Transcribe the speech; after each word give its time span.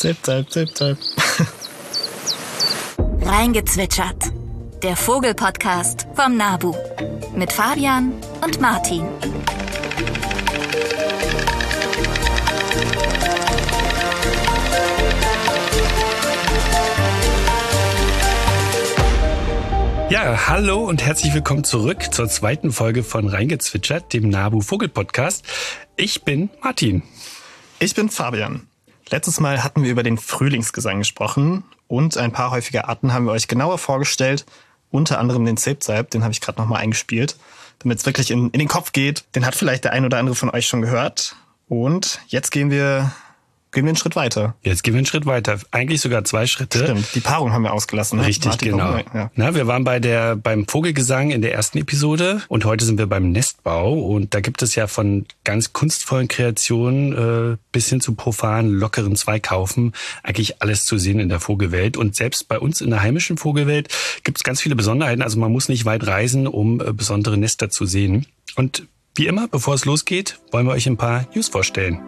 Zip, 0.00 0.16
zap, 0.22 0.50
zip, 0.50 0.74
zap. 0.74 0.96
Reingezwitschert. 3.20 4.32
Der 4.82 4.96
Vogelpodcast 4.96 6.06
vom 6.14 6.38
Nabu. 6.38 6.74
Mit 7.36 7.52
Fabian 7.52 8.14
und 8.42 8.62
Martin. 8.62 9.04
Ja, 20.08 20.48
hallo 20.48 20.78
und 20.88 21.04
herzlich 21.04 21.34
willkommen 21.34 21.64
zurück 21.64 22.10
zur 22.10 22.26
zweiten 22.26 22.72
Folge 22.72 23.02
von 23.02 23.28
Reingezwitschert, 23.28 24.14
dem 24.14 24.30
Nabu 24.30 24.62
Vogel 24.62 24.88
Podcast. 24.88 25.44
Ich 25.96 26.24
bin 26.24 26.48
Martin. 26.62 27.02
Ich 27.80 27.94
bin 27.94 28.08
Fabian. 28.08 28.69
Letztes 29.10 29.40
Mal 29.40 29.64
hatten 29.64 29.82
wir 29.82 29.90
über 29.90 30.04
den 30.04 30.18
Frühlingsgesang 30.18 31.00
gesprochen 31.00 31.64
und 31.88 32.16
ein 32.16 32.30
paar 32.30 32.52
häufige 32.52 32.86
Arten 32.88 33.12
haben 33.12 33.24
wir 33.24 33.32
euch 33.32 33.48
genauer 33.48 33.78
vorgestellt, 33.78 34.46
unter 34.92 35.18
anderem 35.18 35.44
den 35.44 35.56
Zepsalp, 35.56 36.10
den 36.10 36.22
habe 36.22 36.32
ich 36.32 36.40
gerade 36.40 36.60
nochmal 36.60 36.80
eingespielt, 36.80 37.36
damit 37.80 37.98
es 37.98 38.06
wirklich 38.06 38.30
in, 38.30 38.50
in 38.50 38.58
den 38.60 38.68
Kopf 38.68 38.92
geht. 38.92 39.24
Den 39.34 39.44
hat 39.44 39.56
vielleicht 39.56 39.82
der 39.84 39.92
ein 39.92 40.04
oder 40.04 40.18
andere 40.18 40.36
von 40.36 40.50
euch 40.50 40.66
schon 40.66 40.82
gehört. 40.82 41.34
Und 41.68 42.20
jetzt 42.28 42.50
gehen 42.50 42.70
wir 42.70 43.10
gehen 43.72 43.84
wir 43.84 43.90
einen 43.90 43.96
Schritt 43.96 44.16
weiter. 44.16 44.54
Jetzt 44.62 44.82
gehen 44.82 44.94
wir 44.94 44.98
einen 44.98 45.06
Schritt 45.06 45.26
weiter. 45.26 45.58
Eigentlich 45.70 46.00
sogar 46.00 46.24
zwei 46.24 46.46
Schritte. 46.46 46.84
Stimmt, 46.84 47.14
die 47.14 47.20
Paarung 47.20 47.52
haben 47.52 47.62
wir 47.62 47.72
ausgelassen. 47.72 48.18
Ne? 48.18 48.26
Richtig, 48.26 48.50
Martin, 48.50 48.72
genau. 48.72 48.96
Ja. 49.14 49.30
Na, 49.34 49.54
wir 49.54 49.66
waren 49.66 49.84
bei 49.84 50.00
der, 50.00 50.36
beim 50.36 50.66
Vogelgesang 50.66 51.30
in 51.30 51.42
der 51.42 51.54
ersten 51.54 51.78
Episode 51.78 52.42
und 52.48 52.64
heute 52.64 52.84
sind 52.84 52.98
wir 52.98 53.06
beim 53.06 53.30
Nestbau 53.32 53.92
und 53.92 54.34
da 54.34 54.40
gibt 54.40 54.62
es 54.62 54.74
ja 54.74 54.86
von 54.86 55.26
ganz 55.44 55.72
kunstvollen 55.72 56.28
Kreationen 56.28 57.52
äh, 57.52 57.56
bis 57.72 57.88
hin 57.88 58.00
zu 58.00 58.14
profanen, 58.14 58.72
lockeren 58.72 59.16
Zweikaufen 59.16 59.92
eigentlich 60.22 60.60
alles 60.62 60.84
zu 60.84 60.98
sehen 60.98 61.20
in 61.20 61.28
der 61.28 61.40
Vogelwelt 61.40 61.96
und 61.96 62.16
selbst 62.16 62.48
bei 62.48 62.58
uns 62.58 62.80
in 62.80 62.90
der 62.90 63.02
heimischen 63.02 63.36
Vogelwelt 63.36 63.88
gibt 64.24 64.38
es 64.38 64.44
ganz 64.44 64.60
viele 64.60 64.74
Besonderheiten. 64.74 65.22
Also 65.22 65.38
man 65.38 65.52
muss 65.52 65.68
nicht 65.68 65.84
weit 65.84 66.06
reisen, 66.06 66.46
um 66.46 66.80
äh, 66.80 66.92
besondere 66.92 67.36
Nester 67.36 67.70
zu 67.70 67.86
sehen. 67.86 68.26
Und 68.56 68.84
wie 69.14 69.26
immer, 69.26 69.48
bevor 69.48 69.74
es 69.74 69.84
losgeht, 69.84 70.38
wollen 70.50 70.66
wir 70.66 70.72
euch 70.72 70.86
ein 70.86 70.96
paar 70.96 71.26
News 71.34 71.48
vorstellen. 71.48 72.00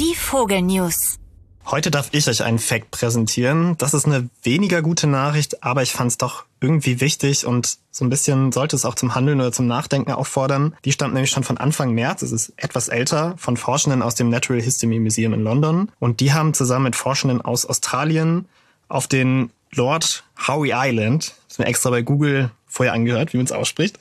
Die 0.00 0.16
Vogelnews. 0.16 1.20
Heute 1.66 1.92
darf 1.92 2.08
ich 2.10 2.26
euch 2.26 2.42
einen 2.42 2.58
Fact 2.58 2.90
präsentieren. 2.90 3.76
Das 3.78 3.94
ist 3.94 4.06
eine 4.06 4.28
weniger 4.42 4.82
gute 4.82 5.06
Nachricht, 5.06 5.62
aber 5.62 5.84
ich 5.84 5.92
fand 5.92 6.10
es 6.10 6.18
doch 6.18 6.46
irgendwie 6.60 7.00
wichtig 7.00 7.46
und 7.46 7.78
so 7.92 8.04
ein 8.04 8.10
bisschen 8.10 8.50
sollte 8.50 8.74
es 8.74 8.84
auch 8.84 8.96
zum 8.96 9.14
Handeln 9.14 9.40
oder 9.40 9.52
zum 9.52 9.68
Nachdenken 9.68 10.10
auffordern. 10.10 10.74
Die 10.84 10.90
stammt 10.90 11.14
nämlich 11.14 11.30
schon 11.30 11.44
von 11.44 11.58
Anfang 11.58 11.92
März, 11.92 12.22
es 12.22 12.32
ist 12.32 12.52
etwas 12.56 12.88
älter, 12.88 13.34
von 13.36 13.56
Forschenden 13.56 14.02
aus 14.02 14.16
dem 14.16 14.30
Natural 14.30 14.60
History 14.60 14.98
Museum 14.98 15.32
in 15.32 15.44
London. 15.44 15.92
Und 16.00 16.18
die 16.18 16.32
haben 16.32 16.54
zusammen 16.54 16.86
mit 16.86 16.96
Forschenden 16.96 17.40
aus 17.40 17.64
Australien 17.64 18.48
auf 18.88 19.06
den 19.06 19.50
Lord 19.72 20.24
Howe 20.48 20.70
Island, 20.72 21.34
das 21.48 21.58
mir 21.58 21.66
extra 21.66 21.90
bei 21.90 22.02
Google 22.02 22.50
vorher 22.66 22.94
angehört, 22.94 23.32
wie 23.32 23.36
man 23.36 23.46
es 23.46 23.52
ausspricht, 23.52 24.00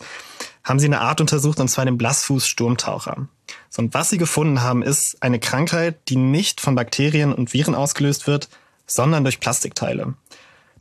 haben 0.63 0.79
sie 0.79 0.87
eine 0.87 1.01
Art 1.01 1.21
untersucht, 1.21 1.59
und 1.59 1.67
zwar 1.67 1.85
den 1.85 1.99
Blassfuß-Sturmtaucher. 1.99 3.27
So, 3.69 3.81
und 3.81 3.93
was 3.93 4.09
sie 4.09 4.17
gefunden 4.17 4.61
haben, 4.61 4.83
ist 4.83 5.21
eine 5.21 5.39
Krankheit, 5.39 6.09
die 6.09 6.15
nicht 6.15 6.61
von 6.61 6.75
Bakterien 6.75 7.33
und 7.33 7.53
Viren 7.53 7.75
ausgelöst 7.75 8.27
wird, 8.27 8.49
sondern 8.85 9.23
durch 9.23 9.39
Plastikteile. 9.39 10.13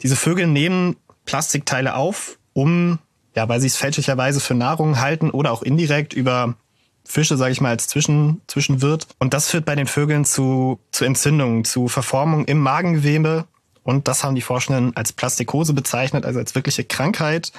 Diese 0.03 0.17
Vögel 0.17 0.47
nehmen 0.47 0.97
Plastikteile 1.25 1.95
auf, 1.95 2.39
um, 2.53 2.99
ja, 3.35 3.49
weil 3.49 3.61
sie 3.61 3.69
es 3.69 3.77
fälschlicherweise 3.77 4.41
für 4.41 4.55
Nahrung 4.55 5.01
halten 5.01 5.31
oder 5.31 5.53
auch 5.53 5.63
indirekt 5.63 6.13
über 6.13 6.57
Fische, 7.05 7.37
sage 7.37 7.53
ich 7.53 7.61
mal, 7.61 7.71
als 7.71 7.89
Zwischen, 7.89 8.43
Zwischenwirt. 8.47 9.07
Und 9.19 9.35
das 9.35 9.51
führt 9.51 9.65
bei 9.65 9.75
den 9.75 9.87
Vögeln 9.87 10.25
zu, 10.25 10.79
zu 10.91 11.05
Entzündungen, 11.05 11.65
zu 11.65 11.89
Verformung 11.89 12.45
im 12.45 12.59
Magengewebe. 12.59 13.47
Und 13.83 14.07
das 14.07 14.23
haben 14.23 14.35
die 14.35 14.43
Forschenden 14.43 14.97
als 14.97 15.13
Plastikose 15.13 15.73
bezeichnet, 15.73 16.25
also 16.25 16.39
als 16.39 16.55
wirkliche 16.55 16.85
Krankheit. 16.85 17.53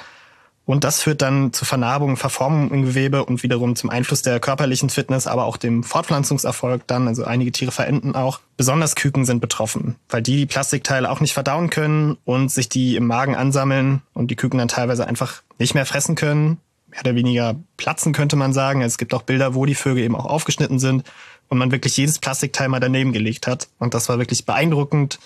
Und 0.65 0.85
das 0.85 1.01
führt 1.01 1.21
dann 1.21 1.51
zu 1.51 1.65
Vernarbungen, 1.65 2.15
Verformungen 2.15 2.71
im 2.71 2.85
Gewebe 2.85 3.25
und 3.25 3.43
wiederum 3.43 3.75
zum 3.75 3.89
Einfluss 3.89 4.21
der 4.21 4.39
körperlichen 4.39 4.89
Fitness, 4.89 5.27
aber 5.27 5.43
auch 5.43 5.57
dem 5.57 5.83
Fortpflanzungserfolg 5.83 6.87
dann. 6.87 7.07
Also 7.07 7.25
einige 7.25 7.51
Tiere 7.51 7.71
verenden 7.71 8.15
auch. 8.15 8.39
Besonders 8.55 8.95
Küken 8.95 9.25
sind 9.25 9.41
betroffen, 9.41 9.95
weil 10.09 10.21
die 10.21 10.37
die 10.37 10.45
Plastikteile 10.45 11.11
auch 11.11 11.19
nicht 11.19 11.33
verdauen 11.33 11.69
können 11.69 12.17
und 12.23 12.49
sich 12.49 12.69
die 12.69 12.95
im 12.95 13.07
Magen 13.07 13.35
ansammeln 13.35 14.01
und 14.13 14.31
die 14.31 14.37
Küken 14.37 14.57
dann 14.57 14.69
teilweise 14.69 15.05
einfach 15.05 15.43
nicht 15.59 15.75
mehr 15.75 15.85
fressen 15.85 16.15
können. 16.15 16.59
Mehr 16.87 17.01
oder 17.01 17.15
weniger 17.15 17.55
platzen 17.75 18.13
könnte 18.13 18.37
man 18.37 18.53
sagen. 18.53 18.81
Es 18.81 18.97
gibt 18.97 19.13
auch 19.13 19.23
Bilder, 19.23 19.55
wo 19.55 19.65
die 19.65 19.75
Vögel 19.75 20.03
eben 20.03 20.15
auch 20.15 20.25
aufgeschnitten 20.25 20.79
sind 20.79 21.03
und 21.49 21.57
man 21.57 21.71
wirklich 21.71 21.97
jedes 21.97 22.19
Plastikteil 22.19 22.69
mal 22.69 22.79
daneben 22.79 23.11
gelegt 23.11 23.47
hat. 23.47 23.67
Und 23.79 23.93
das 23.93 24.07
war 24.07 24.17
wirklich 24.17 24.45
beeindruckend 24.45 25.19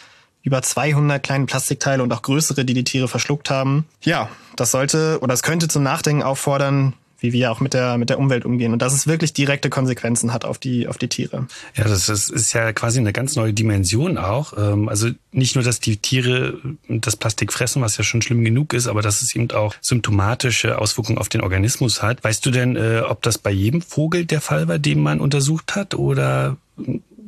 über 0.48 0.62
200 0.62 1.22
kleine 1.22 1.46
Plastikteile 1.46 2.02
und 2.02 2.14
auch 2.14 2.22
größere, 2.22 2.64
die 2.64 2.74
die 2.74 2.86
Tiere 2.86 3.10
verschluckt 3.10 3.50
haben. 3.50 3.84
Ja, 4.04 4.30
das 4.56 4.72
sollte 4.72 5.20
oder 5.20 5.34
es 5.34 5.44
könnte 5.44 5.68
zum 5.68 5.84
Nachdenken 5.84 6.24
auffordern, 6.24 6.94
wie 7.20 7.34
wir 7.34 7.52
auch 7.52 7.60
mit 7.60 7.74
der, 7.74 7.98
mit 7.98 8.10
der 8.10 8.18
Umwelt 8.18 8.46
umgehen 8.46 8.72
und 8.72 8.82
dass 8.82 8.94
es 8.94 9.08
wirklich 9.08 9.34
direkte 9.34 9.70
Konsequenzen 9.70 10.32
hat 10.32 10.46
auf 10.46 10.58
die, 10.58 10.88
auf 10.88 10.98
die 10.98 11.10
Tiere. 11.10 11.48
Ja, 11.76 11.84
das 11.84 12.08
ist, 12.08 12.30
ist 12.30 12.54
ja 12.54 12.72
quasi 12.72 13.00
eine 13.00 13.12
ganz 13.12 13.36
neue 13.36 13.52
Dimension 13.52 14.18
auch. 14.18 14.54
Ähm, 14.58 14.88
Also 14.88 15.10
nicht 15.34 15.56
nur, 15.56 15.66
dass 15.66 15.82
die 15.82 15.98
Tiere 15.98 16.58
das 16.88 17.18
Plastik 17.18 17.52
fressen, 17.52 17.82
was 17.82 17.98
ja 17.98 18.06
schon 18.06 18.22
schlimm 18.22 18.46
genug 18.46 18.72
ist, 18.72 18.88
aber 18.88 19.02
dass 19.02 19.22
es 19.22 19.36
eben 19.36 19.52
auch 19.52 19.76
symptomatische 19.82 20.80
Auswirkungen 20.80 21.18
auf 21.18 21.28
den 21.28 21.42
Organismus 21.42 22.02
hat. 22.02 22.24
Weißt 22.24 22.46
du 22.46 22.52
denn, 22.52 22.78
äh, 22.78 23.02
ob 23.06 23.22
das 23.22 23.38
bei 23.38 23.52
jedem 23.52 23.82
Vogel 23.82 24.24
der 24.26 24.40
Fall 24.40 24.70
war, 24.70 24.80
den 24.80 25.02
man 25.02 25.20
untersucht 25.20 25.76
hat 25.76 25.94
oder 25.94 26.56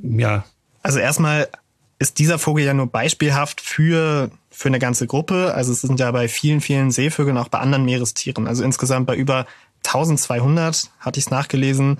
ja? 0.03 0.45
Also 0.83 0.99
erstmal 0.99 1.49
ist 1.99 2.17
dieser 2.17 2.39
Vogel 2.39 2.65
ja 2.65 2.73
nur 2.73 2.87
beispielhaft 2.87 3.61
für, 3.61 4.31
für 4.49 4.69
eine 4.69 4.79
ganze 4.79 5.05
Gruppe. 5.05 5.53
Also 5.53 5.73
es 5.73 5.81
sind 5.81 5.99
ja 5.99 6.09
bei 6.11 6.29
vielen, 6.29 6.61
vielen 6.61 6.91
Seevögeln, 6.91 7.37
auch 7.37 7.49
bei 7.49 7.59
anderen 7.59 7.85
Meerestieren. 7.85 8.47
Also 8.47 8.63
insgesamt 8.63 9.05
bei 9.05 9.15
über 9.15 9.45
1200, 9.85 10.89
hatte 10.99 11.19
ich 11.19 11.25
es 11.25 11.31
nachgelesen, 11.31 11.99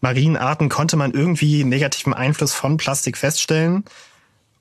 Marienarten 0.00 0.68
konnte 0.68 0.96
man 0.96 1.12
irgendwie 1.12 1.64
negativen 1.64 2.14
Einfluss 2.14 2.52
von 2.52 2.76
Plastik 2.76 3.16
feststellen. 3.16 3.84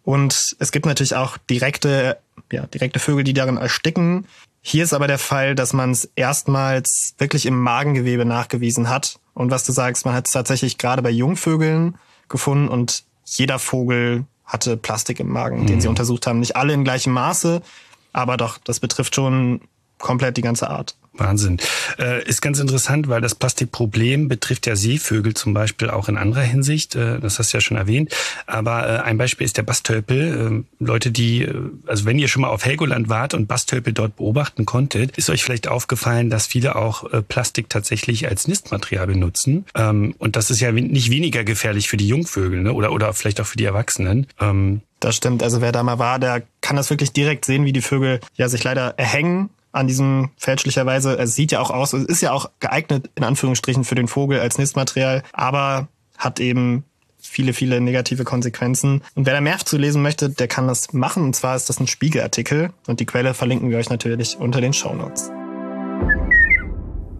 Und 0.04 0.56
es 0.60 0.72
gibt 0.72 0.86
natürlich 0.86 1.16
auch 1.16 1.38
direkte, 1.38 2.18
ja, 2.52 2.66
direkte 2.66 3.00
Vögel, 3.00 3.24
die 3.24 3.34
darin 3.34 3.58
ersticken. 3.58 4.26
Hier 4.62 4.84
ist 4.84 4.94
aber 4.94 5.08
der 5.08 5.20
Fall, 5.20 5.54
dass 5.54 5.74
man 5.74 5.92
es 5.92 6.10
erstmals 6.16 7.14
wirklich 7.18 7.46
im 7.46 7.60
Magengewebe 7.60 8.26
nachgewiesen 8.26 8.90
hat. 8.90 9.20
Und 9.34 9.52
was 9.52 9.66
du 9.66 9.72
sagst, 9.72 10.06
man 10.06 10.16
hat 10.16 10.28
es 10.28 10.34
tatsächlich 10.34 10.78
gerade 10.78 11.02
bei 11.02 11.12
Jungvögeln 11.12 11.98
gefunden 12.30 12.70
und 12.70 13.04
jeder 13.26 13.60
Vogel 13.60 14.26
hatte 14.48 14.78
Plastik 14.78 15.20
im 15.20 15.30
Magen, 15.30 15.68
den 15.68 15.82
sie 15.82 15.88
untersucht 15.88 16.26
haben. 16.26 16.40
Nicht 16.40 16.56
alle 16.56 16.74
in 16.74 16.84
gleichem 16.84 17.14
Maße, 17.14 17.62
aber 18.14 18.38
doch, 18.38 18.58
das 18.58 18.80
betrifft 18.80 19.14
schon 19.14 19.62
komplett 20.00 20.38
die 20.38 20.42
ganze 20.42 20.70
Art. 20.70 20.96
Wahnsinn. 21.20 21.58
Äh, 22.00 22.24
ist 22.28 22.42
ganz 22.42 22.60
interessant, 22.60 23.08
weil 23.08 23.22
das 23.22 23.36
Plastikproblem 23.36 24.28
betrifft 24.28 24.68
ja 24.68 24.76
Seevögel 24.76 25.34
zum 25.34 25.54
Beispiel 25.54 25.90
auch 25.90 26.10
in 26.10 26.18
anderer 26.18 26.42
Hinsicht. 26.42 26.96
Äh, 26.96 27.20
das 27.20 27.40
hast 27.40 27.54
du 27.54 27.58
ja 27.58 27.62
schon 27.62 27.78
erwähnt. 27.78 28.14
Aber 28.46 28.88
äh, 28.88 29.00
ein 29.00 29.18
Beispiel 29.18 29.46
ist 29.46 29.58
der 29.58 29.64
Bastölpel. 29.64 30.66
Äh, 30.80 30.84
Leute, 30.84 31.12
die, 31.12 31.48
also 31.86 32.06
wenn 32.06 32.20
ihr 32.20 32.28
schon 32.28 32.42
mal 32.42 32.50
auf 32.50 32.66
Helgoland 32.66 33.10
wart 33.10 33.34
und 33.34 33.48
Bastölpel 33.48 33.94
dort 33.94 34.18
beobachten 34.18 34.66
konntet, 34.66 35.18
ist 35.18 35.30
euch 35.30 35.44
vielleicht 35.44 35.68
aufgefallen, 35.68 36.30
dass 36.30 36.48
viele 36.48 36.76
auch 36.76 37.06
Plastik 37.28 37.70
tatsächlich 37.70 38.28
als 38.28 38.48
Nistmaterial 38.48 39.08
benutzen. 39.08 39.66
Ähm, 39.76 40.16
und 40.18 40.36
das 40.36 40.50
ist 40.50 40.60
ja 40.60 40.72
nicht 40.72 41.10
weniger 41.10 41.44
gefährlich 41.44 41.88
für 41.90 41.98
die 41.98 42.08
Jungvögel, 42.08 42.62
ne? 42.62 42.74
Oder, 42.74 42.92
oder 42.92 43.14
vielleicht 43.14 43.42
auch 43.42 43.46
für 43.46 43.58
die 43.58 43.66
Erwachsenen. 43.66 44.28
Ähm, 44.40 44.82
Das 45.00 45.16
stimmt. 45.16 45.44
Also 45.44 45.62
wer 45.62 45.72
da 45.72 45.84
mal 45.84 46.00
war, 46.00 46.20
der 46.20 46.44
kann 46.62 46.76
das 46.76 46.90
wirklich 46.90 47.12
direkt 47.12 47.46
sehen, 47.46 47.66
wie 47.66 47.74
die 47.74 47.82
Vögel 47.82 48.20
ja 48.36 48.50
sich 48.50 48.64
leider 48.64 48.96
erhängen 48.98 49.50
an 49.72 49.88
diesem 49.88 50.30
fälschlicherweise. 50.38 51.18
Es 51.18 51.36
sieht 51.36 51.52
ja 51.52 51.60
auch 51.60 51.72
aus, 51.72 51.94
es 51.94 52.06
ist 52.06 52.22
ja 52.22 52.32
auch 52.32 52.50
geeignet 52.60 53.10
in 53.16 53.24
Anführungsstrichen 53.24 53.84
für 53.84 53.96
den 53.96 54.08
Vogel 54.08 54.40
als 54.40 54.58
Nistmaterial, 54.58 55.24
aber 55.34 55.88
hat 56.18 56.40
eben 56.40 56.84
viele, 57.20 57.54
viele 57.54 57.82
negative 57.82 58.24
Konsequenzen. 58.24 59.04
Und 59.16 59.26
wer 59.26 59.34
da 59.34 59.42
mehr 59.42 59.58
zu 59.60 59.78
lesen 59.78 60.02
möchte, 60.02 60.30
der 60.30 60.48
kann 60.48 60.68
das 60.68 60.94
machen. 60.94 61.24
Und 61.24 61.36
zwar 61.36 61.56
ist 61.56 61.70
das 61.70 61.80
ein 61.80 61.88
Spiegelartikel 61.88 62.72
und 62.88 63.00
die 63.00 63.06
Quelle 63.06 63.34
verlinken 63.34 63.70
wir 63.70 63.78
euch 63.78 63.90
natürlich 63.90 64.38
unter 64.38 64.62
den 64.62 64.74
Shownotes. 64.74 65.30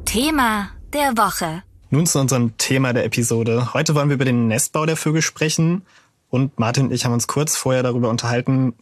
Thema 0.06 0.70
der 0.94 1.18
Woche. 1.18 1.64
Nun 1.90 2.06
zu 2.06 2.20
unserem 2.20 2.58
Thema 2.58 2.94
der 2.94 3.06
Episode. 3.06 3.74
Heute 3.74 3.96
wollen 3.96 4.10
wir 4.10 4.16
über 4.16 4.26
den 4.26 4.48
Nestbau 4.48 4.86
der 4.86 4.98
Vögel 4.98 5.22
sprechen. 5.22 5.84
Und 6.30 6.60
Martin 6.60 6.86
und 6.86 6.92
ich 6.92 7.06
haben 7.06 7.14
uns 7.14 7.28
kurz 7.28 7.56
vorher 7.56 7.84
darüber 7.84 8.10
unterhalten, 8.10 8.74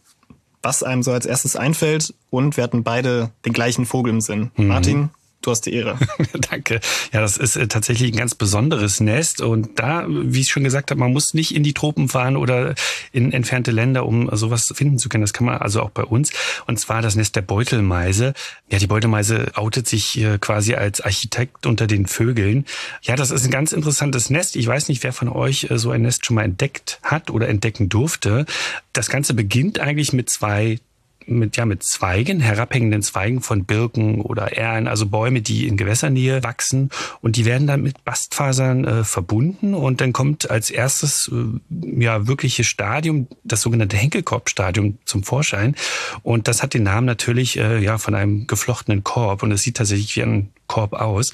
was 0.66 0.82
einem 0.82 1.04
so 1.04 1.12
als 1.12 1.26
erstes 1.26 1.54
einfällt. 1.54 2.12
Und 2.28 2.56
wir 2.56 2.64
hatten 2.64 2.82
beide 2.82 3.30
den 3.44 3.52
gleichen 3.52 3.86
Vogel 3.86 4.12
im 4.12 4.20
Sinn. 4.20 4.50
Martin, 4.56 5.10
Du 5.46 5.52
hast 5.52 5.60
die 5.60 5.74
Ehre. 5.74 5.96
Danke. 6.50 6.80
Ja, 7.12 7.20
das 7.20 7.36
ist 7.36 7.54
äh, 7.54 7.68
tatsächlich 7.68 8.12
ein 8.12 8.18
ganz 8.18 8.34
besonderes 8.34 8.98
Nest. 8.98 9.40
Und 9.40 9.78
da, 9.78 10.04
wie 10.08 10.40
ich 10.40 10.50
schon 10.50 10.64
gesagt 10.64 10.90
habe, 10.90 10.98
man 10.98 11.12
muss 11.12 11.34
nicht 11.34 11.54
in 11.54 11.62
die 11.62 11.72
Tropen 11.72 12.08
fahren 12.08 12.36
oder 12.36 12.74
in 13.12 13.32
entfernte 13.32 13.70
Länder, 13.70 14.06
um 14.06 14.28
sowas 14.34 14.72
finden 14.74 14.98
zu 14.98 15.08
können. 15.08 15.22
Das 15.22 15.32
kann 15.32 15.46
man 15.46 15.58
also 15.58 15.82
auch 15.82 15.90
bei 15.90 16.02
uns. 16.02 16.32
Und 16.66 16.80
zwar 16.80 17.00
das 17.00 17.14
Nest 17.14 17.36
der 17.36 17.42
Beutelmeise. 17.42 18.34
Ja, 18.72 18.80
die 18.80 18.88
Beutelmeise 18.88 19.52
outet 19.54 19.86
sich 19.86 20.20
quasi 20.40 20.74
als 20.74 21.00
Architekt 21.00 21.64
unter 21.64 21.86
den 21.86 22.06
Vögeln. 22.06 22.64
Ja, 23.02 23.14
das 23.14 23.30
ist 23.30 23.44
ein 23.44 23.52
ganz 23.52 23.70
interessantes 23.70 24.30
Nest. 24.30 24.56
Ich 24.56 24.66
weiß 24.66 24.88
nicht, 24.88 25.04
wer 25.04 25.12
von 25.12 25.28
euch 25.28 25.70
äh, 25.70 25.78
so 25.78 25.92
ein 25.92 26.02
Nest 26.02 26.26
schon 26.26 26.34
mal 26.34 26.42
entdeckt 26.42 26.98
hat 27.04 27.30
oder 27.30 27.48
entdecken 27.48 27.88
durfte. 27.88 28.46
Das 28.92 29.08
Ganze 29.08 29.32
beginnt 29.32 29.78
eigentlich 29.78 30.12
mit 30.12 30.28
zwei 30.28 30.80
mit, 31.26 31.56
ja, 31.56 31.66
mit 31.66 31.82
Zweigen, 31.82 32.40
herabhängenden 32.40 33.02
Zweigen 33.02 33.40
von 33.40 33.64
Birken 33.64 34.20
oder 34.20 34.56
Erlen, 34.56 34.88
also 34.88 35.06
Bäume, 35.06 35.42
die 35.42 35.66
in 35.66 35.76
Gewässernähe 35.76 36.42
wachsen. 36.42 36.90
Und 37.20 37.36
die 37.36 37.44
werden 37.44 37.66
dann 37.66 37.82
mit 37.82 38.04
Bastfasern 38.04 38.84
äh, 38.84 39.04
verbunden. 39.04 39.74
Und 39.74 40.00
dann 40.00 40.12
kommt 40.12 40.50
als 40.50 40.70
erstes 40.70 41.30
äh, 41.32 42.00
ja 42.00 42.26
wirkliches 42.26 42.66
Stadium, 42.66 43.28
das 43.44 43.62
sogenannte 43.62 43.96
Henkelkorbstadium 43.96 44.98
zum 45.04 45.22
Vorschein. 45.22 45.74
Und 46.22 46.48
das 46.48 46.62
hat 46.62 46.74
den 46.74 46.84
Namen 46.84 47.06
natürlich 47.06 47.58
äh, 47.58 47.78
ja 47.78 47.98
von 47.98 48.14
einem 48.14 48.46
geflochtenen 48.46 49.04
Korb. 49.04 49.42
Und 49.42 49.52
es 49.52 49.62
sieht 49.62 49.76
tatsächlich 49.76 50.16
wie 50.16 50.22
ein 50.22 50.50
Korb 50.66 50.94
aus. 50.94 51.32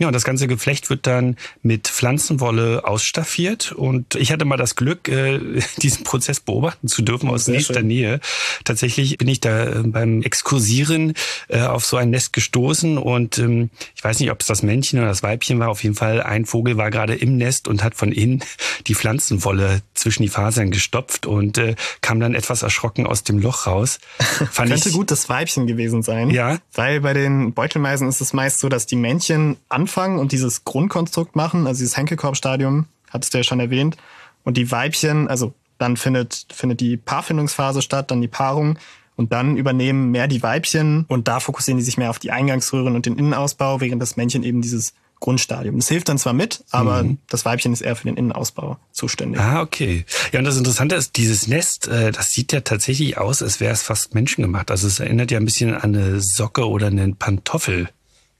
Ja, 0.00 0.06
und 0.06 0.14
das 0.14 0.24
ganze 0.24 0.48
Geflecht 0.48 0.88
wird 0.88 1.06
dann 1.06 1.36
mit 1.62 1.86
Pflanzenwolle 1.86 2.86
ausstaffiert. 2.86 3.72
Und 3.72 4.14
ich 4.14 4.32
hatte 4.32 4.46
mal 4.46 4.56
das 4.56 4.74
Glück, 4.74 5.08
äh, 5.08 5.38
diesen 5.82 6.04
Prozess 6.04 6.40
beobachten 6.40 6.88
zu 6.88 7.02
dürfen 7.02 7.28
aus 7.28 7.44
Sehr 7.44 7.56
nächster 7.56 7.74
schön. 7.74 7.86
Nähe. 7.86 8.20
Tatsächlich 8.64 9.18
bin 9.18 9.28
ich 9.28 9.40
da 9.40 9.66
äh, 9.66 9.82
beim 9.84 10.22
Exkursieren 10.22 11.12
äh, 11.48 11.60
auf 11.60 11.84
so 11.84 11.98
ein 11.98 12.08
Nest 12.08 12.32
gestoßen. 12.32 12.96
Und 12.96 13.36
ähm, 13.36 13.68
ich 13.94 14.02
weiß 14.02 14.20
nicht, 14.20 14.30
ob 14.30 14.40
es 14.40 14.46
das 14.46 14.62
Männchen 14.62 15.00
oder 15.00 15.08
das 15.08 15.22
Weibchen 15.22 15.60
war. 15.60 15.68
Auf 15.68 15.82
jeden 15.82 15.94
Fall, 15.94 16.22
ein 16.22 16.46
Vogel 16.46 16.78
war 16.78 16.90
gerade 16.90 17.14
im 17.14 17.36
Nest 17.36 17.68
und 17.68 17.84
hat 17.84 17.94
von 17.94 18.10
innen 18.10 18.42
die 18.86 18.94
Pflanzenwolle 18.94 19.82
zwischen 19.92 20.22
die 20.22 20.30
Fasern 20.30 20.70
gestopft 20.70 21.26
und 21.26 21.60
kam 22.00 22.20
dann 22.20 22.34
etwas 22.34 22.62
erschrocken 22.62 23.06
aus 23.06 23.22
dem 23.22 23.38
Loch 23.38 23.66
raus. 23.66 23.98
Fand 24.50 24.70
Könnte 24.70 24.88
ich, 24.88 24.94
gut 24.94 25.10
das 25.10 25.28
Weibchen 25.28 25.66
gewesen 25.66 26.02
sein. 26.02 26.30
Ja. 26.30 26.56
Weil 26.72 27.02
bei 27.02 27.12
den 27.12 27.52
Beutelmeisen 27.52 28.08
ist 28.08 28.22
es 28.22 28.32
meist 28.32 28.60
so, 28.60 28.70
dass 28.70 28.86
die 28.86 28.96
Männchen 28.96 29.58
anfangen 29.68 29.89
und 29.96 30.32
dieses 30.32 30.64
Grundkonstrukt 30.64 31.36
machen, 31.36 31.66
also 31.66 31.78
dieses 31.78 31.96
Henkelkorbstadium, 31.96 32.86
hattest 33.10 33.34
du 33.34 33.38
ja 33.38 33.44
schon 33.44 33.60
erwähnt. 33.60 33.96
Und 34.44 34.56
die 34.56 34.70
Weibchen, 34.70 35.28
also 35.28 35.54
dann 35.78 35.96
findet, 35.96 36.46
findet 36.52 36.80
die 36.80 36.96
Paarfindungsphase 36.96 37.82
statt, 37.82 38.10
dann 38.10 38.20
die 38.20 38.28
Paarung. 38.28 38.78
Und 39.16 39.32
dann 39.32 39.58
übernehmen 39.58 40.10
mehr 40.10 40.28
die 40.28 40.42
Weibchen 40.42 41.04
und 41.06 41.28
da 41.28 41.40
fokussieren 41.40 41.76
die 41.76 41.84
sich 41.84 41.98
mehr 41.98 42.08
auf 42.08 42.18
die 42.18 42.30
Eingangsröhren 42.30 42.94
und 42.94 43.04
den 43.04 43.18
Innenausbau, 43.18 43.82
während 43.82 44.00
das 44.00 44.16
Männchen 44.16 44.42
eben 44.42 44.62
dieses 44.62 44.94
Grundstadium. 45.20 45.76
Das 45.76 45.88
hilft 45.88 46.08
dann 46.08 46.18
zwar 46.18 46.32
mit, 46.32 46.64
aber 46.70 47.02
mhm. 47.02 47.18
das 47.28 47.44
Weibchen 47.44 47.72
ist 47.72 47.82
eher 47.82 47.94
für 47.94 48.08
den 48.08 48.16
Innenausbau 48.16 48.78
zuständig. 48.90 49.40
Ah, 49.40 49.60
okay. 49.60 50.06
Ja, 50.32 50.38
und 50.38 50.46
das 50.46 50.56
Interessante 50.56 50.94
ist, 50.94 51.16
dieses 51.16 51.46
Nest, 51.46 51.86
äh, 51.88 52.10
das 52.10 52.30
sieht 52.30 52.52
ja 52.52 52.60
tatsächlich 52.62 53.18
aus, 53.18 53.42
als 53.42 53.60
wäre 53.60 53.72
es 53.72 53.82
fast 53.82 54.14
menschengemacht. 54.14 54.70
Also 54.70 54.86
es 54.86 54.98
erinnert 54.98 55.30
ja 55.30 55.38
ein 55.38 55.44
bisschen 55.44 55.74
an 55.74 55.94
eine 55.94 56.20
Socke 56.20 56.66
oder 56.66 56.86
einen 56.86 57.16
Pantoffel. 57.16 57.90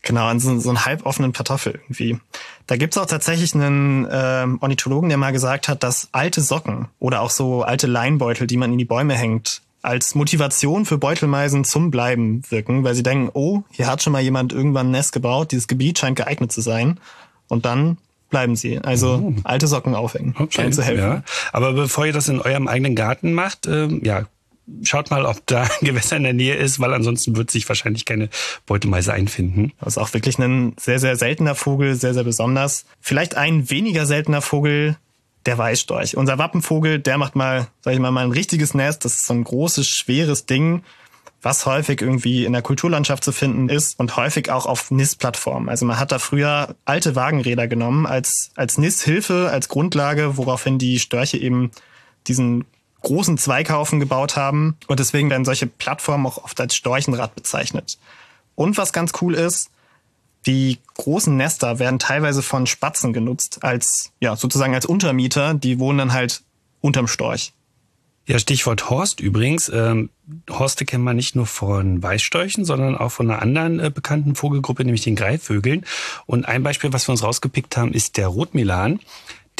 Genau, 0.02 0.26
an 0.26 0.40
so, 0.40 0.58
so 0.58 0.70
einen 0.70 0.84
halboffenen 0.84 1.32
Kartoffel 1.32 1.74
irgendwie. 1.74 2.18
Da 2.66 2.76
gibt's 2.76 2.96
auch 2.96 3.06
tatsächlich 3.06 3.54
einen 3.54 4.08
ähm, 4.10 4.58
Ornithologen, 4.60 5.08
der 5.08 5.18
mal 5.18 5.32
gesagt 5.32 5.68
hat, 5.68 5.82
dass 5.82 6.08
alte 6.12 6.40
Socken 6.40 6.88
oder 6.98 7.20
auch 7.20 7.30
so 7.30 7.62
alte 7.62 7.86
Leinbeutel, 7.86 8.46
die 8.46 8.56
man 8.56 8.72
in 8.72 8.78
die 8.78 8.84
Bäume 8.84 9.14
hängt, 9.14 9.60
als 9.82 10.14
Motivation 10.14 10.84
für 10.86 10.98
Beutelmeisen 10.98 11.64
zum 11.64 11.90
Bleiben 11.90 12.42
wirken, 12.48 12.84
weil 12.84 12.94
sie 12.94 13.02
denken, 13.02 13.30
oh, 13.32 13.62
hier 13.70 13.86
hat 13.86 14.02
schon 14.02 14.12
mal 14.12 14.22
jemand 14.22 14.52
irgendwann 14.52 14.88
ein 14.88 14.92
Nest 14.92 15.12
gebaut, 15.12 15.52
dieses 15.52 15.68
Gebiet 15.68 15.98
scheint 15.98 16.16
geeignet 16.16 16.52
zu 16.52 16.60
sein. 16.60 16.98
Und 17.48 17.64
dann 17.64 17.98
bleiben 18.30 18.56
sie. 18.56 18.78
Also 18.78 19.34
oh. 19.36 19.40
alte 19.44 19.66
Socken 19.66 19.94
aufhängen. 19.94 20.34
Okay, 20.38 20.50
scheint 20.50 20.74
zu 20.74 20.82
helfen. 20.82 21.02
Ja. 21.02 21.22
Aber 21.52 21.72
bevor 21.72 22.06
ihr 22.06 22.12
das 22.12 22.28
in 22.28 22.40
eurem 22.40 22.68
eigenen 22.68 22.94
Garten 22.94 23.32
macht, 23.32 23.66
ähm, 23.66 24.00
ja, 24.04 24.26
schaut 24.82 25.10
mal, 25.10 25.26
ob 25.26 25.46
da 25.46 25.62
ein 25.62 25.68
Gewässer 25.86 26.16
in 26.16 26.24
der 26.24 26.32
Nähe 26.32 26.54
ist, 26.54 26.80
weil 26.80 26.94
ansonsten 26.94 27.36
wird 27.36 27.50
sich 27.50 27.68
wahrscheinlich 27.68 28.04
keine 28.04 28.28
Beutemeise 28.66 29.12
einfinden. 29.12 29.72
Das 29.80 29.94
ist 29.94 29.98
auch 29.98 30.12
wirklich 30.14 30.38
ein 30.38 30.74
sehr, 30.78 30.98
sehr 30.98 31.16
seltener 31.16 31.54
Vogel, 31.54 31.94
sehr, 31.94 32.14
sehr 32.14 32.24
besonders. 32.24 32.84
Vielleicht 33.00 33.36
ein 33.36 33.70
weniger 33.70 34.06
seltener 34.06 34.42
Vogel, 34.42 34.96
der 35.46 35.58
Weißstorch. 35.58 36.16
Unser 36.16 36.38
Wappenvogel, 36.38 36.98
der 36.98 37.18
macht 37.18 37.34
mal, 37.34 37.68
sag 37.80 37.94
ich 37.94 38.00
mal, 38.00 38.10
mal 38.10 38.24
ein 38.24 38.32
richtiges 38.32 38.74
Nest. 38.74 39.04
Das 39.04 39.14
ist 39.14 39.26
so 39.26 39.34
ein 39.34 39.44
großes, 39.44 39.88
schweres 39.88 40.46
Ding, 40.46 40.82
was 41.42 41.64
häufig 41.64 42.02
irgendwie 42.02 42.44
in 42.44 42.52
der 42.52 42.62
Kulturlandschaft 42.62 43.24
zu 43.24 43.32
finden 43.32 43.68
ist 43.68 43.98
und 43.98 44.16
häufig 44.16 44.50
auch 44.50 44.66
auf 44.66 44.90
Nistplattformen. 44.90 45.68
Also 45.68 45.86
man 45.86 45.98
hat 45.98 46.12
da 46.12 46.18
früher 46.18 46.76
alte 46.84 47.16
Wagenräder 47.16 47.66
genommen 47.66 48.06
als, 48.06 48.50
als 48.56 48.76
Nisthilfe, 48.76 49.48
als 49.50 49.68
Grundlage, 49.68 50.36
woraufhin 50.36 50.78
die 50.78 50.98
Störche 50.98 51.38
eben 51.38 51.70
diesen 52.26 52.66
großen 53.02 53.38
Zweighaufen 53.38 54.00
gebaut 54.00 54.36
haben. 54.36 54.76
Und 54.86 55.00
deswegen 55.00 55.30
werden 55.30 55.44
solche 55.44 55.66
Plattformen 55.66 56.26
auch 56.26 56.44
oft 56.44 56.60
als 56.60 56.74
Storchenrad 56.74 57.34
bezeichnet. 57.34 57.98
Und 58.54 58.76
was 58.76 58.92
ganz 58.92 59.12
cool 59.20 59.34
ist, 59.34 59.70
die 60.46 60.78
großen 60.94 61.36
Nester 61.36 61.78
werden 61.78 61.98
teilweise 61.98 62.42
von 62.42 62.66
Spatzen 62.66 63.12
genutzt 63.12 63.62
als, 63.62 64.12
ja, 64.20 64.36
sozusagen 64.36 64.74
als 64.74 64.86
Untermieter. 64.86 65.54
Die 65.54 65.78
wohnen 65.78 65.98
dann 65.98 66.12
halt 66.12 66.42
unterm 66.80 67.08
Storch. 67.08 67.52
Ja, 68.26 68.38
Stichwort 68.38 68.88
Horst 68.90 69.20
übrigens. 69.20 69.68
Ähm, 69.70 70.10
Horste 70.48 70.84
kennen 70.84 71.04
wir 71.04 71.14
nicht 71.14 71.34
nur 71.34 71.46
von 71.46 72.02
Weißstorchen, 72.02 72.64
sondern 72.64 72.96
auch 72.96 73.10
von 73.10 73.30
einer 73.30 73.42
anderen 73.42 73.80
äh, 73.80 73.90
bekannten 73.90 74.34
Vogelgruppe, 74.34 74.84
nämlich 74.84 75.02
den 75.02 75.16
Greifvögeln. 75.16 75.84
Und 76.26 76.46
ein 76.46 76.62
Beispiel, 76.62 76.92
was 76.92 77.08
wir 77.08 77.12
uns 77.12 77.24
rausgepickt 77.24 77.76
haben, 77.76 77.92
ist 77.92 78.16
der 78.16 78.28
Rotmilan. 78.28 79.00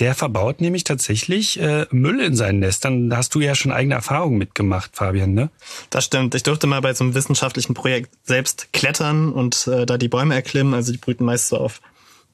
Der 0.01 0.15
verbaut 0.15 0.63
nämlich 0.63 0.85
tatsächlich 0.85 1.61
äh, 1.61 1.87
Müll 1.91 2.21
in 2.21 2.35
seinen 2.35 2.61
Nestern. 2.61 3.11
Da 3.11 3.19
hast 3.19 3.35
du 3.35 3.41
ja 3.41 3.55
schon 3.55 3.71
eigene 3.71 3.95
Erfahrungen 3.95 4.39
mitgemacht, 4.39 4.97
Fabian, 4.97 5.35
ne? 5.35 5.51
Das 5.91 6.07
stimmt. 6.07 6.35
Ich 6.35 6.43
durfte 6.43 6.67
mal 6.67 6.81
bei 6.81 6.95
so 6.95 7.05
einem 7.05 7.15
wissenschaftlichen 7.15 7.75
Projekt 7.75 8.11
selbst 8.25 8.73
klettern 8.73 9.31
und 9.33 9.67
äh, 9.69 9.85
da 9.85 9.99
die 9.99 10.09
Bäume 10.09 10.35
erklimmen. 10.35 10.73
Also 10.73 10.91
die 10.91 10.99
brüten 10.99 11.27
meist 11.27 11.49
so 11.49 11.59
auf 11.59 11.83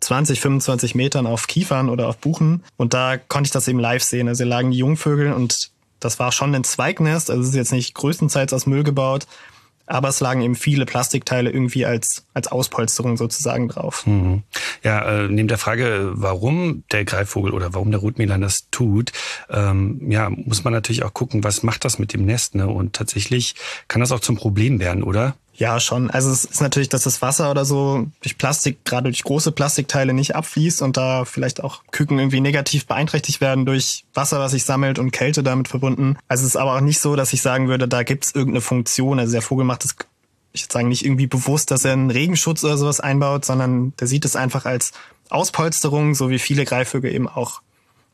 20, 0.01 0.41
25 0.41 0.95
Metern 0.95 1.27
auf 1.27 1.49
Kiefern 1.49 1.89
oder 1.89 2.09
auf 2.09 2.19
Buchen. 2.19 2.63
Und 2.77 2.95
da 2.95 3.17
konnte 3.17 3.49
ich 3.49 3.53
das 3.53 3.67
eben 3.67 3.81
live 3.81 4.03
sehen. 4.03 4.29
Also 4.29 4.45
lagen 4.45 4.71
die 4.71 4.79
Jungvögel 4.79 5.33
und 5.33 5.71
das 5.99 6.21
war 6.21 6.31
schon 6.31 6.55
ein 6.55 6.65
Zweignest. 6.65 7.31
Also 7.31 7.43
es 7.43 7.49
ist 7.49 7.55
jetzt 7.57 7.73
nicht 7.73 7.95
größtenteils 7.95 8.53
aus 8.53 8.67
Müll 8.67 8.85
gebaut, 8.85 9.27
aber 9.87 10.09
es 10.09 10.21
lagen 10.21 10.43
eben 10.43 10.57
viele 10.57 10.85
Plastikteile 10.85 11.51
irgendwie 11.51 11.87
als, 11.87 12.27
als 12.35 12.49
Auspolsterung 12.49 13.17
sozusagen 13.17 13.69
drauf. 13.69 14.07
Mhm. 14.07 14.43
Ja, 14.83 15.25
äh, 15.25 15.29
neben 15.29 15.49
der 15.49 15.59
Frage, 15.59 16.13
warum 16.15 16.85
der 16.93 17.05
Greifvogel 17.05 17.53
oder 17.53 17.75
warum 17.75 17.91
der 17.91 18.01
Rotmilan 18.01 18.41
das 18.41 18.69
tut, 18.71 19.13
ähm, 19.51 20.11
ja, 20.11 20.31
muss 20.31 20.65
man 20.65 20.73
natürlich 20.73 21.05
auch 21.05 21.15
gucken, 21.15 21.45
was 21.45 21.63
macht 21.63 21.85
das 21.85 21.99
mit 21.99 22.13
dem 22.13 22.25
Nest, 22.25 22.55
ne? 22.55 22.67
Und 22.69 22.95
tatsächlich 22.95 23.55
kann 23.89 24.01
das 24.01 24.13
auch 24.13 24.21
zum 24.21 24.37
Problem 24.37 24.81
werden, 24.81 25.03
oder? 25.03 25.37
Ja, 25.59 25.81
schon. 25.81 26.11
Also 26.11 26.31
es 26.31 26.45
ist 26.45 26.61
natürlich, 26.61 26.91
dass 26.91 27.05
das 27.05 27.23
Wasser 27.23 27.51
oder 27.51 27.65
so 27.65 28.07
durch 28.21 28.37
Plastik, 28.37 28.85
gerade 28.85 29.05
durch 29.05 29.25
große 29.25 29.53
Plastikteile 29.53 30.13
nicht 30.13 30.37
abfließt 30.37 30.83
und 30.83 30.99
da 30.99 31.25
vielleicht 31.25 31.65
auch 31.65 31.83
Küken 31.91 32.19
irgendwie 32.19 32.41
negativ 32.41 32.87
beeinträchtigt 32.87 33.41
werden 33.41 33.65
durch 33.65 34.05
Wasser, 34.13 34.39
was 34.39 34.53
sich 34.53 34.65
sammelt 34.65 34.99
und 34.99 35.13
Kälte 35.13 35.43
damit 35.43 35.69
verbunden. 35.69 36.19
Also 36.29 36.43
es 36.43 36.51
ist 36.51 36.57
aber 36.57 36.77
auch 36.77 36.81
nicht 36.81 37.01
so, 37.01 37.17
dass 37.17 37.33
ich 37.33 37.41
sagen 37.41 37.69
würde, 37.69 37.89
da 37.89 38.03
gibt's 38.03 38.35
irgendeine 38.35 38.61
Funktion. 38.61 39.19
Also 39.19 39.33
der 39.33 39.43
Vogel 39.43 39.65
macht 39.65 39.87
es, 39.87 39.97
ich 40.53 40.65
würde 40.65 40.73
sagen, 40.75 40.89
nicht 40.89 41.07
irgendwie 41.07 41.27
bewusst, 41.27 41.71
dass 41.71 41.87
er 41.87 41.95
einen 41.95 42.11
Regenschutz 42.11 42.63
oder 42.63 42.77
sowas 42.77 43.01
einbaut, 43.01 43.47
sondern 43.47 43.95
der 43.97 44.09
sieht 44.09 44.27
es 44.27 44.37
einfach 44.37 44.67
als 44.67 44.93
Auspolsterung, 45.31 46.15
so 46.15 46.29
wie 46.29 46.39
viele 46.39 46.67
Greifvögel 46.67 47.15
eben 47.15 47.29
auch 47.29 47.63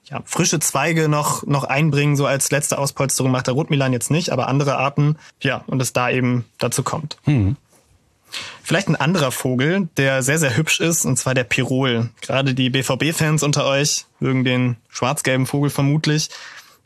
ja, 0.04 0.22
frische 0.24 0.60
Zweige 0.60 1.08
noch, 1.08 1.44
noch 1.46 1.64
einbringen, 1.64 2.16
so 2.16 2.26
als 2.26 2.50
letzte 2.50 2.78
Auspolsterung 2.78 3.30
macht 3.30 3.46
der 3.46 3.54
Rotmilan 3.54 3.92
jetzt 3.92 4.10
nicht, 4.10 4.30
aber 4.30 4.48
andere 4.48 4.76
Arten, 4.76 5.16
ja, 5.40 5.64
und 5.66 5.80
es 5.80 5.92
da 5.92 6.10
eben 6.10 6.44
dazu 6.58 6.82
kommt. 6.82 7.16
Hm. 7.24 7.56
Vielleicht 8.62 8.88
ein 8.88 8.96
anderer 8.96 9.30
Vogel, 9.30 9.88
der 9.96 10.22
sehr, 10.22 10.38
sehr 10.38 10.56
hübsch 10.56 10.80
ist, 10.80 11.04
und 11.04 11.18
zwar 11.18 11.34
der 11.34 11.44
Pirol. 11.44 12.10
Gerade 12.20 12.54
die 12.54 12.70
BVB-Fans 12.70 13.42
unter 13.42 13.66
euch 13.66 14.06
mögen 14.20 14.44
den 14.44 14.76
schwarz-gelben 14.88 15.46
Vogel 15.46 15.70
vermutlich. 15.70 16.30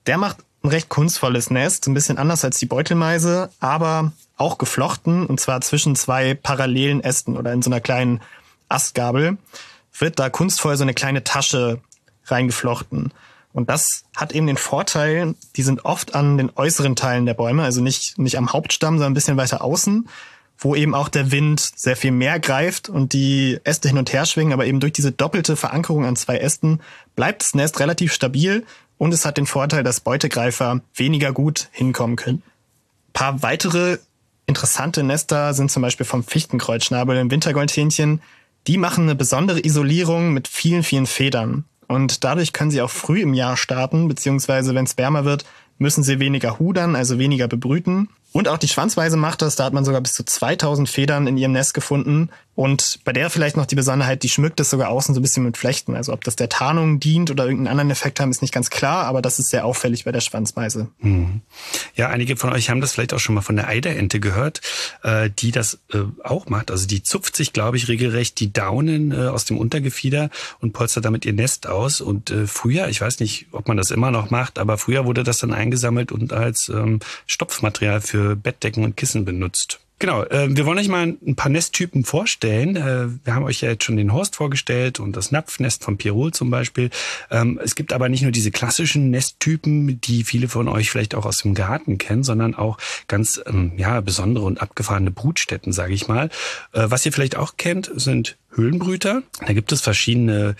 Der 0.06 0.18
macht 0.18 0.38
ein 0.62 0.68
recht 0.68 0.88
kunstvolles 0.88 1.50
Nest, 1.50 1.86
ein 1.86 1.94
bisschen 1.94 2.18
anders 2.18 2.44
als 2.44 2.58
die 2.58 2.66
Beutelmeise, 2.66 3.50
aber 3.60 4.12
auch 4.36 4.58
geflochten, 4.58 5.26
und 5.26 5.40
zwar 5.40 5.60
zwischen 5.60 5.96
zwei 5.96 6.34
parallelen 6.34 7.02
Ästen 7.02 7.36
oder 7.36 7.52
in 7.52 7.62
so 7.62 7.70
einer 7.70 7.80
kleinen 7.80 8.20
Astgabel 8.68 9.38
wird 9.98 10.18
da 10.18 10.28
kunstvoll 10.28 10.76
so 10.76 10.82
eine 10.82 10.94
kleine 10.94 11.24
Tasche 11.24 11.80
reingeflochten. 12.30 13.12
Und 13.52 13.70
das 13.70 14.04
hat 14.14 14.32
eben 14.32 14.46
den 14.46 14.58
Vorteil, 14.58 15.34
die 15.56 15.62
sind 15.62 15.84
oft 15.84 16.14
an 16.14 16.36
den 16.36 16.50
äußeren 16.54 16.94
Teilen 16.94 17.24
der 17.24 17.34
Bäume, 17.34 17.62
also 17.62 17.80
nicht, 17.80 18.18
nicht 18.18 18.36
am 18.36 18.52
Hauptstamm, 18.52 18.96
sondern 18.96 19.12
ein 19.12 19.14
bisschen 19.14 19.38
weiter 19.38 19.64
außen, 19.64 20.08
wo 20.58 20.74
eben 20.74 20.94
auch 20.94 21.08
der 21.08 21.30
Wind 21.30 21.60
sehr 21.74 21.96
viel 21.96 22.10
mehr 22.10 22.38
greift 22.38 22.88
und 22.88 23.12
die 23.14 23.58
Äste 23.64 23.88
hin 23.88 23.98
und 23.98 24.12
her 24.12 24.26
schwingen, 24.26 24.52
aber 24.52 24.66
eben 24.66 24.80
durch 24.80 24.92
diese 24.92 25.12
doppelte 25.12 25.56
Verankerung 25.56 26.04
an 26.04 26.16
zwei 26.16 26.36
Ästen 26.36 26.80
bleibt 27.14 27.42
das 27.42 27.54
Nest 27.54 27.80
relativ 27.80 28.12
stabil 28.12 28.66
und 28.98 29.14
es 29.14 29.24
hat 29.24 29.38
den 29.38 29.46
Vorteil, 29.46 29.82
dass 29.82 30.00
Beutegreifer 30.00 30.80
weniger 30.94 31.32
gut 31.32 31.68
hinkommen 31.72 32.16
können. 32.16 32.42
Ein 33.08 33.12
paar 33.12 33.42
weitere 33.42 33.98
Interessante 34.46 35.02
Nester 35.02 35.54
sind 35.54 35.70
zum 35.70 35.82
Beispiel 35.82 36.06
vom 36.06 36.22
Fichtenkreuzschnabel 36.22 37.16
im 37.16 37.30
Wintergoldhähnchen. 37.30 38.22
Die 38.68 38.78
machen 38.78 39.04
eine 39.04 39.16
besondere 39.16 39.64
Isolierung 39.64 40.32
mit 40.32 40.46
vielen, 40.46 40.84
vielen 40.84 41.06
Federn. 41.06 41.64
Und 41.88 42.24
dadurch 42.24 42.52
können 42.52 42.70
sie 42.70 42.82
auch 42.82 42.90
früh 42.90 43.20
im 43.20 43.34
Jahr 43.34 43.56
starten, 43.56 44.08
beziehungsweise 44.08 44.74
wenn 44.74 44.84
es 44.84 44.98
wärmer 44.98 45.24
wird, 45.24 45.44
müssen 45.78 46.02
sie 46.02 46.18
weniger 46.18 46.58
hudern, 46.58 46.96
also 46.96 47.18
weniger 47.18 47.48
bebrüten. 47.48 48.08
Und 48.32 48.48
auch 48.48 48.58
die 48.58 48.68
Schwanzweise 48.68 49.16
macht 49.16 49.42
das. 49.42 49.56
Da 49.56 49.64
hat 49.64 49.72
man 49.72 49.84
sogar 49.84 50.00
bis 50.00 50.14
zu 50.14 50.24
2000 50.24 50.88
Federn 50.88 51.26
in 51.26 51.36
ihrem 51.36 51.52
Nest 51.52 51.74
gefunden. 51.74 52.30
Und 52.56 53.00
bei 53.04 53.12
der 53.12 53.28
vielleicht 53.28 53.58
noch 53.58 53.66
die 53.66 53.74
Besonderheit, 53.74 54.22
die 54.22 54.30
schmückt 54.30 54.58
es 54.60 54.70
sogar 54.70 54.88
außen 54.88 55.14
so 55.14 55.20
ein 55.20 55.22
bisschen 55.22 55.44
mit 55.44 55.58
Flechten. 55.58 55.94
Also 55.94 56.14
ob 56.14 56.24
das 56.24 56.36
der 56.36 56.48
Tarnung 56.48 56.98
dient 56.98 57.30
oder 57.30 57.44
irgendeinen 57.44 57.68
anderen 57.68 57.90
Effekt 57.90 58.18
haben, 58.18 58.30
ist 58.30 58.40
nicht 58.40 58.54
ganz 58.54 58.70
klar, 58.70 59.04
aber 59.04 59.20
das 59.20 59.38
ist 59.38 59.50
sehr 59.50 59.66
auffällig 59.66 60.04
bei 60.04 60.12
der 60.12 60.22
Schwanzmeise. 60.22 60.88
Mhm. 61.00 61.42
Ja, 61.94 62.08
einige 62.08 62.36
von 62.36 62.50
euch 62.54 62.70
haben 62.70 62.80
das 62.80 62.92
vielleicht 62.92 63.12
auch 63.12 63.18
schon 63.18 63.34
mal 63.34 63.42
von 63.42 63.56
der 63.56 63.68
Eiderente 63.68 64.20
gehört, 64.20 64.62
äh, 65.02 65.28
die 65.28 65.52
das 65.52 65.80
äh, 65.92 65.98
auch 66.24 66.48
macht. 66.48 66.70
Also 66.70 66.86
die 66.86 67.02
zupft 67.02 67.36
sich, 67.36 67.52
glaube 67.52 67.76
ich, 67.76 67.88
regelrecht 67.88 68.40
die 68.40 68.54
Daunen 68.54 69.12
äh, 69.12 69.26
aus 69.28 69.44
dem 69.44 69.58
Untergefieder 69.58 70.30
und 70.60 70.72
polstert 70.72 71.04
damit 71.04 71.26
ihr 71.26 71.34
Nest 71.34 71.66
aus. 71.66 72.00
Und 72.00 72.32
früher, 72.46 72.88
ich 72.88 73.02
weiß 73.02 73.20
nicht, 73.20 73.48
ob 73.52 73.68
man 73.68 73.76
das 73.76 73.90
immer 73.90 74.10
noch 74.10 74.30
macht, 74.30 74.58
aber 74.58 74.78
früher 74.78 75.04
wurde 75.04 75.24
das 75.24 75.38
dann 75.38 75.52
eingesammelt 75.52 76.10
und 76.10 76.32
als 76.32 76.70
ähm, 76.70 77.00
Stopfmaterial 77.26 78.00
für 78.00 78.34
Bettdecken 78.34 78.82
und 78.82 78.96
Kissen 78.96 79.26
benutzt. 79.26 79.80
Genau, 79.98 80.24
äh, 80.24 80.54
wir 80.54 80.66
wollen 80.66 80.78
euch 80.78 80.88
mal 80.88 81.16
ein 81.26 81.36
paar 81.36 81.48
Nesttypen 81.48 82.04
vorstellen. 82.04 82.76
Äh, 82.76 83.08
wir 83.24 83.34
haben 83.34 83.44
euch 83.44 83.62
ja 83.62 83.70
jetzt 83.70 83.84
schon 83.84 83.96
den 83.96 84.12
Horst 84.12 84.36
vorgestellt 84.36 85.00
und 85.00 85.16
das 85.16 85.32
Napfnest 85.32 85.84
von 85.84 85.96
Pirol 85.96 86.32
zum 86.32 86.50
Beispiel. 86.50 86.90
Ähm, 87.30 87.58
es 87.64 87.74
gibt 87.74 87.94
aber 87.94 88.10
nicht 88.10 88.20
nur 88.20 88.30
diese 88.30 88.50
klassischen 88.50 89.10
Nesttypen, 89.10 89.98
die 90.02 90.24
viele 90.24 90.48
von 90.48 90.68
euch 90.68 90.90
vielleicht 90.90 91.14
auch 91.14 91.24
aus 91.24 91.38
dem 91.38 91.54
Garten 91.54 91.96
kennen, 91.96 92.24
sondern 92.24 92.54
auch 92.54 92.76
ganz 93.08 93.40
ähm, 93.46 93.72
ja 93.78 94.02
besondere 94.02 94.44
und 94.44 94.60
abgefahrene 94.60 95.10
Brutstätten, 95.10 95.72
sage 95.72 95.94
ich 95.94 96.08
mal. 96.08 96.26
Äh, 96.72 96.84
was 96.88 97.06
ihr 97.06 97.12
vielleicht 97.12 97.36
auch 97.36 97.56
kennt, 97.56 97.90
sind 97.94 98.36
Höhlenbrüter. 98.52 99.22
Da 99.46 99.52
gibt 99.54 99.72
es 99.72 99.80
verschiedene 99.80 100.56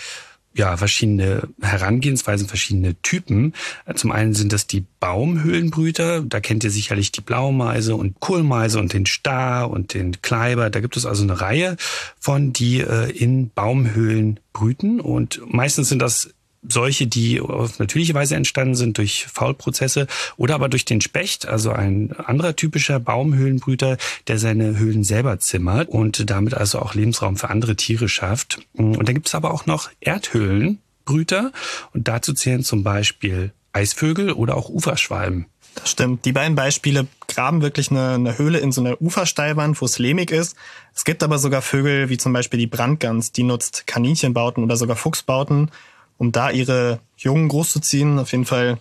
ja, 0.57 0.77
verschiedene 0.77 1.49
Herangehensweisen, 1.61 2.49
verschiedene 2.49 3.01
Typen. 3.03 3.53
Zum 3.95 4.11
einen 4.11 4.33
sind 4.33 4.53
das 4.53 4.67
die 4.67 4.85
Baumhöhlenbrüter. 5.01 6.23
Da 6.23 6.41
kennt 6.41 6.65
ihr 6.65 6.71
sicherlich 6.71 7.13
die 7.13 7.21
Blaumeise 7.21 7.95
und 7.95 8.19
Kohlmeise 8.21 8.79
und 8.79 8.93
den 8.93 9.05
Star 9.05 9.71
und 9.71 9.93
den 9.93 10.23
Kleiber. 10.23 10.71
Da 10.71 10.81
gibt 10.81 10.97
es 10.97 11.05
also 11.05 11.23
eine 11.25 11.41
Reihe 11.41 11.77
von, 12.19 12.53
die 12.53 12.81
äh, 12.81 13.11
in 13.11 13.51
Baumhöhlen 13.51 14.41
brüten. 14.55 15.01
Und 15.01 15.43
meistens 15.47 15.91
sind 15.91 16.01
das 16.01 16.31
solche, 16.69 17.07
die 17.07 17.41
auf 17.41 17.79
natürliche 17.79 18.15
Weise 18.15 18.37
entstanden 18.37 18.75
sind 18.75 18.99
durch 18.99 19.27
Faulprozesse 19.27 20.07
oder 20.37 20.55
aber 20.55 20.69
durch 20.69 20.85
den 20.85 21.01
Specht, 21.01 21.47
also 21.47 21.71
ein 21.71 22.13
anderer 22.13 22.57
typischer 22.57 23.01
Baumhöhlenbrüter, 23.01 23.97
der 24.27 24.39
seine 24.39 24.79
Höhlen 24.79 25.05
selber 25.05 25.39
zimmert 25.39 25.89
und 25.89 26.31
damit 26.31 26.55
also 26.55 26.81
auch 26.81 26.95
Lebensraum 26.95 27.37
für 27.37 27.51
andere 27.51 27.77
Tiere 27.77 28.09
schafft. 28.09 28.61
Und 28.75 29.07
dann 29.07 29.15
gibt 29.15 29.29
es 29.29 29.35
aber 29.35 29.53
auch 29.53 29.67
noch 29.67 29.91
Erdhöhlenbrüter 30.01 31.53
und 31.93 32.09
dazu 32.09 32.33
zählen 32.33 32.63
zum 32.63 32.83
Beispiel 32.83 33.53
Eisvögel 33.73 34.33
oder 34.33 34.57
auch 34.57 34.69
Uferschwalben. 34.69 35.47
Das 35.75 35.91
stimmt. 35.91 36.25
Die 36.25 36.33
beiden 36.33 36.57
Beispiele 36.57 37.07
graben 37.29 37.61
wirklich 37.61 37.91
eine, 37.91 38.15
eine 38.15 38.39
Höhle 38.39 38.59
in 38.59 38.73
so 38.73 38.81
einer 38.81 39.01
Ufersteilwand, 39.01 39.81
wo 39.81 39.85
es 39.85 39.99
lehmig 39.99 40.31
ist. 40.31 40.57
Es 40.95 41.05
gibt 41.05 41.23
aber 41.23 41.39
sogar 41.39 41.61
Vögel 41.61 42.09
wie 42.09 42.17
zum 42.17 42.33
Beispiel 42.33 42.59
die 42.59 42.67
Brandgans, 42.67 43.33
die 43.33 43.43
nutzt 43.43 43.87
Kaninchenbauten 43.87 44.65
oder 44.65 44.77
sogar 44.77 44.97
Fuchsbauten 44.97 45.71
um 46.19 46.33
da 46.33 46.51
ihre 46.51 47.01
Jungen 47.17 47.49
großzuziehen. 47.49 48.19
Auf 48.19 48.33
jeden 48.33 48.45
Fall 48.45 48.79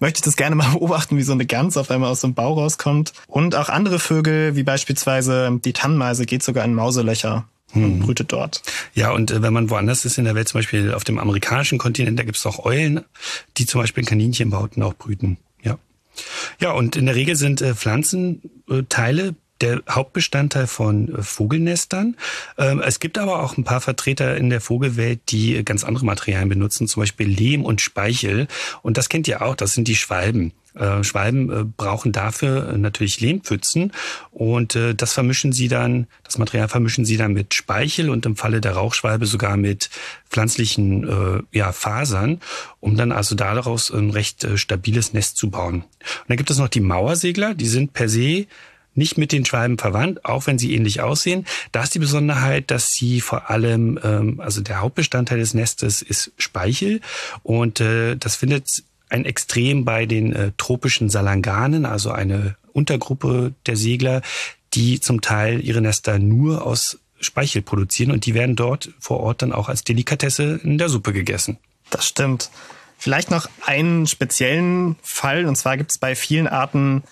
möchte 0.00 0.18
ich 0.18 0.22
das 0.22 0.36
gerne 0.36 0.56
mal 0.56 0.70
beobachten, 0.72 1.16
wie 1.16 1.22
so 1.22 1.32
eine 1.32 1.46
Gans 1.46 1.76
auf 1.76 1.90
einmal 1.90 2.10
aus 2.10 2.20
so 2.20 2.26
einem 2.26 2.34
Bau 2.34 2.54
rauskommt. 2.54 3.12
Und 3.26 3.54
auch 3.54 3.68
andere 3.68 3.98
Vögel, 3.98 4.56
wie 4.56 4.62
beispielsweise 4.62 5.60
die 5.64 5.72
Tannenmeise, 5.72 6.26
geht 6.26 6.42
sogar 6.42 6.64
in 6.64 6.74
Mauselöcher 6.74 7.46
und 7.74 7.82
hm. 7.82 7.98
brütet 8.00 8.32
dort. 8.32 8.62
Ja, 8.94 9.10
und 9.10 9.30
äh, 9.30 9.42
wenn 9.42 9.52
man 9.52 9.70
woanders 9.70 10.04
ist 10.04 10.18
in 10.18 10.24
der 10.24 10.34
Welt, 10.34 10.48
zum 10.48 10.58
Beispiel 10.58 10.92
auf 10.92 11.04
dem 11.04 11.18
amerikanischen 11.18 11.78
Kontinent, 11.78 12.18
da 12.18 12.22
gibt 12.22 12.36
es 12.36 12.46
auch 12.46 12.64
Eulen, 12.64 13.04
die 13.56 13.66
zum 13.66 13.80
Beispiel 13.80 14.02
in 14.02 14.08
Kaninchenbauten 14.08 14.82
auch 14.82 14.94
brüten. 14.94 15.38
Ja. 15.62 15.78
Ja, 16.60 16.72
und 16.72 16.96
in 16.96 17.06
der 17.06 17.14
Regel 17.14 17.36
sind 17.36 17.60
äh, 17.60 17.74
Pflanzenteile 17.74 19.34
der 19.64 19.82
Hauptbestandteil 19.88 20.66
von 20.66 21.08
äh, 21.08 21.22
Vogelnestern. 21.22 22.16
Ähm, 22.58 22.82
es 22.84 23.00
gibt 23.00 23.18
aber 23.18 23.42
auch 23.42 23.56
ein 23.56 23.64
paar 23.64 23.80
Vertreter 23.80 24.36
in 24.36 24.50
der 24.50 24.60
Vogelwelt, 24.60 25.20
die 25.30 25.64
ganz 25.64 25.84
andere 25.84 26.04
Materialien 26.04 26.50
benutzen, 26.50 26.86
zum 26.86 27.02
Beispiel 27.02 27.28
Lehm 27.28 27.64
und 27.64 27.80
Speichel. 27.80 28.46
Und 28.82 28.98
das 28.98 29.08
kennt 29.08 29.26
ihr 29.26 29.42
auch, 29.42 29.56
das 29.56 29.72
sind 29.72 29.88
die 29.88 29.96
Schwalben. 29.96 30.52
Äh, 30.74 31.02
Schwalben 31.02 31.50
äh, 31.50 31.64
brauchen 31.64 32.12
dafür 32.12 32.76
natürlich 32.76 33.20
Lehmpfützen 33.20 33.92
und 34.32 34.76
das 34.96 35.12
vermischen 35.12 35.52
sie 35.52 35.68
dann, 35.68 36.08
das 36.24 36.38
Material 36.38 36.68
vermischen 36.68 37.04
sie 37.04 37.16
dann 37.16 37.32
mit 37.32 37.54
Speichel 37.54 38.10
und 38.10 38.26
im 38.26 38.36
Falle 38.36 38.60
der 38.60 38.72
Rauchschwalbe 38.72 39.26
sogar 39.26 39.56
mit 39.56 39.88
pflanzlichen 40.28 41.46
ja, 41.52 41.70
Fasern, 41.70 42.40
um 42.80 42.96
dann 42.96 43.12
also 43.12 43.36
daraus 43.36 43.92
ein 43.92 44.10
recht 44.10 44.46
stabiles 44.56 45.12
Nest 45.12 45.36
zu 45.36 45.50
bauen. 45.50 45.76
Und 45.84 45.84
dann 46.26 46.36
gibt 46.36 46.50
es 46.50 46.58
noch 46.58 46.68
die 46.68 46.80
Mauersegler, 46.80 47.54
die 47.54 47.68
sind 47.68 47.92
per 47.92 48.08
se 48.08 48.46
nicht 48.94 49.18
mit 49.18 49.32
den 49.32 49.44
Schwalben 49.44 49.78
verwandt, 49.78 50.24
auch 50.24 50.46
wenn 50.46 50.58
sie 50.58 50.74
ähnlich 50.74 51.00
aussehen. 51.00 51.46
Da 51.72 51.82
ist 51.82 51.94
die 51.94 51.98
Besonderheit, 51.98 52.70
dass 52.70 52.90
sie 52.90 53.20
vor 53.20 53.50
allem, 53.50 53.98
ähm, 54.02 54.40
also 54.40 54.60
der 54.60 54.80
Hauptbestandteil 54.80 55.38
des 55.38 55.54
Nestes 55.54 56.02
ist 56.02 56.32
Speichel 56.36 57.00
und 57.42 57.80
äh, 57.80 58.16
das 58.16 58.36
findet 58.36 58.68
ein 59.08 59.24
Extrem 59.24 59.84
bei 59.84 60.06
den 60.06 60.32
äh, 60.32 60.52
tropischen 60.56 61.08
Salanganen, 61.08 61.86
also 61.86 62.10
eine 62.10 62.56
Untergruppe 62.72 63.54
der 63.66 63.76
Segler, 63.76 64.22
die 64.74 65.00
zum 65.00 65.20
Teil 65.20 65.64
ihre 65.64 65.80
Nester 65.80 66.18
nur 66.18 66.66
aus 66.66 66.98
Speichel 67.20 67.62
produzieren 67.62 68.10
und 68.10 68.26
die 68.26 68.34
werden 68.34 68.56
dort 68.56 68.90
vor 68.98 69.20
Ort 69.20 69.42
dann 69.42 69.52
auch 69.52 69.68
als 69.68 69.84
Delikatesse 69.84 70.60
in 70.62 70.78
der 70.78 70.88
Suppe 70.88 71.12
gegessen. 71.12 71.58
Das 71.90 72.06
stimmt. 72.06 72.50
Vielleicht 72.98 73.30
noch 73.30 73.48
einen 73.64 74.06
speziellen 74.06 74.96
Fall, 75.02 75.46
und 75.46 75.56
zwar 75.56 75.76
gibt 75.76 75.92
es 75.92 75.98
bei 75.98 76.14
vielen 76.14 76.48
Arten 76.48 77.02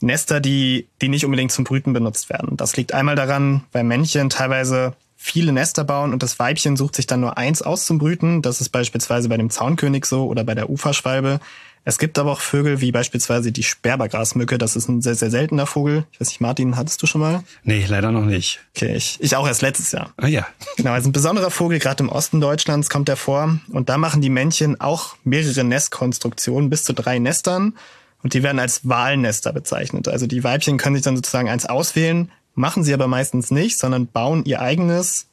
Nester, 0.00 0.40
die, 0.40 0.88
die 1.00 1.08
nicht 1.08 1.24
unbedingt 1.24 1.52
zum 1.52 1.64
Brüten 1.64 1.92
benutzt 1.92 2.30
werden. 2.30 2.56
Das 2.56 2.76
liegt 2.76 2.94
einmal 2.94 3.16
daran, 3.16 3.64
weil 3.72 3.84
Männchen 3.84 4.30
teilweise 4.30 4.94
viele 5.16 5.52
Nester 5.52 5.84
bauen 5.84 6.12
und 6.12 6.22
das 6.22 6.38
Weibchen 6.38 6.76
sucht 6.76 6.94
sich 6.94 7.06
dann 7.06 7.20
nur 7.20 7.36
eins 7.36 7.60
aus 7.62 7.84
zum 7.86 7.98
Brüten. 7.98 8.40
Das 8.40 8.60
ist 8.60 8.68
beispielsweise 8.70 9.28
bei 9.28 9.36
dem 9.36 9.50
Zaunkönig 9.50 10.04
so 10.06 10.26
oder 10.26 10.44
bei 10.44 10.54
der 10.54 10.70
Uferschwalbe. 10.70 11.40
Es 11.84 11.98
gibt 11.98 12.18
aber 12.18 12.32
auch 12.32 12.40
Vögel 12.40 12.82
wie 12.82 12.92
beispielsweise 12.92 13.50
die 13.50 13.62
Sperbergrasmücke. 13.62 14.58
Das 14.58 14.76
ist 14.76 14.88
ein 14.88 15.00
sehr, 15.00 15.14
sehr 15.14 15.30
seltener 15.30 15.66
Vogel. 15.66 16.04
Ich 16.12 16.20
weiß 16.20 16.28
nicht, 16.28 16.40
Martin, 16.40 16.76
hattest 16.76 17.02
du 17.02 17.06
schon 17.06 17.22
mal? 17.22 17.42
Nee, 17.62 17.86
leider 17.88 18.12
noch 18.12 18.26
nicht. 18.26 18.60
Okay, 18.76 18.94
ich, 18.94 19.16
ich 19.20 19.36
auch 19.36 19.46
erst 19.46 19.62
letztes 19.62 19.92
Jahr. 19.92 20.12
Ah 20.18 20.26
ja. 20.26 20.46
Genau, 20.76 20.90
also 20.90 21.08
ein 21.08 21.12
besonderer 21.12 21.50
Vogel, 21.50 21.78
gerade 21.78 22.02
im 22.02 22.10
Osten 22.10 22.42
Deutschlands 22.42 22.90
kommt 22.90 23.08
er 23.08 23.16
vor. 23.16 23.58
Und 23.70 23.88
da 23.88 23.96
machen 23.96 24.20
die 24.20 24.28
Männchen 24.28 24.80
auch 24.80 25.16
mehrere 25.24 25.64
Nestkonstruktionen, 25.64 26.68
bis 26.68 26.84
zu 26.84 26.92
drei 26.92 27.18
Nestern. 27.18 27.74
Und 28.22 28.34
die 28.34 28.42
werden 28.42 28.58
als 28.58 28.88
Wahlnester 28.88 29.52
bezeichnet. 29.52 30.08
Also 30.08 30.26
die 30.26 30.42
Weibchen 30.42 30.76
können 30.76 30.96
sich 30.96 31.04
dann 31.04 31.16
sozusagen 31.16 31.48
eins 31.48 31.66
auswählen, 31.66 32.30
machen 32.54 32.82
sie 32.82 32.94
aber 32.94 33.06
meistens 33.06 33.50
nicht, 33.50 33.78
sondern 33.78 34.08
bauen 34.08 34.44
ihr 34.44 34.60
eigenes 34.60 35.28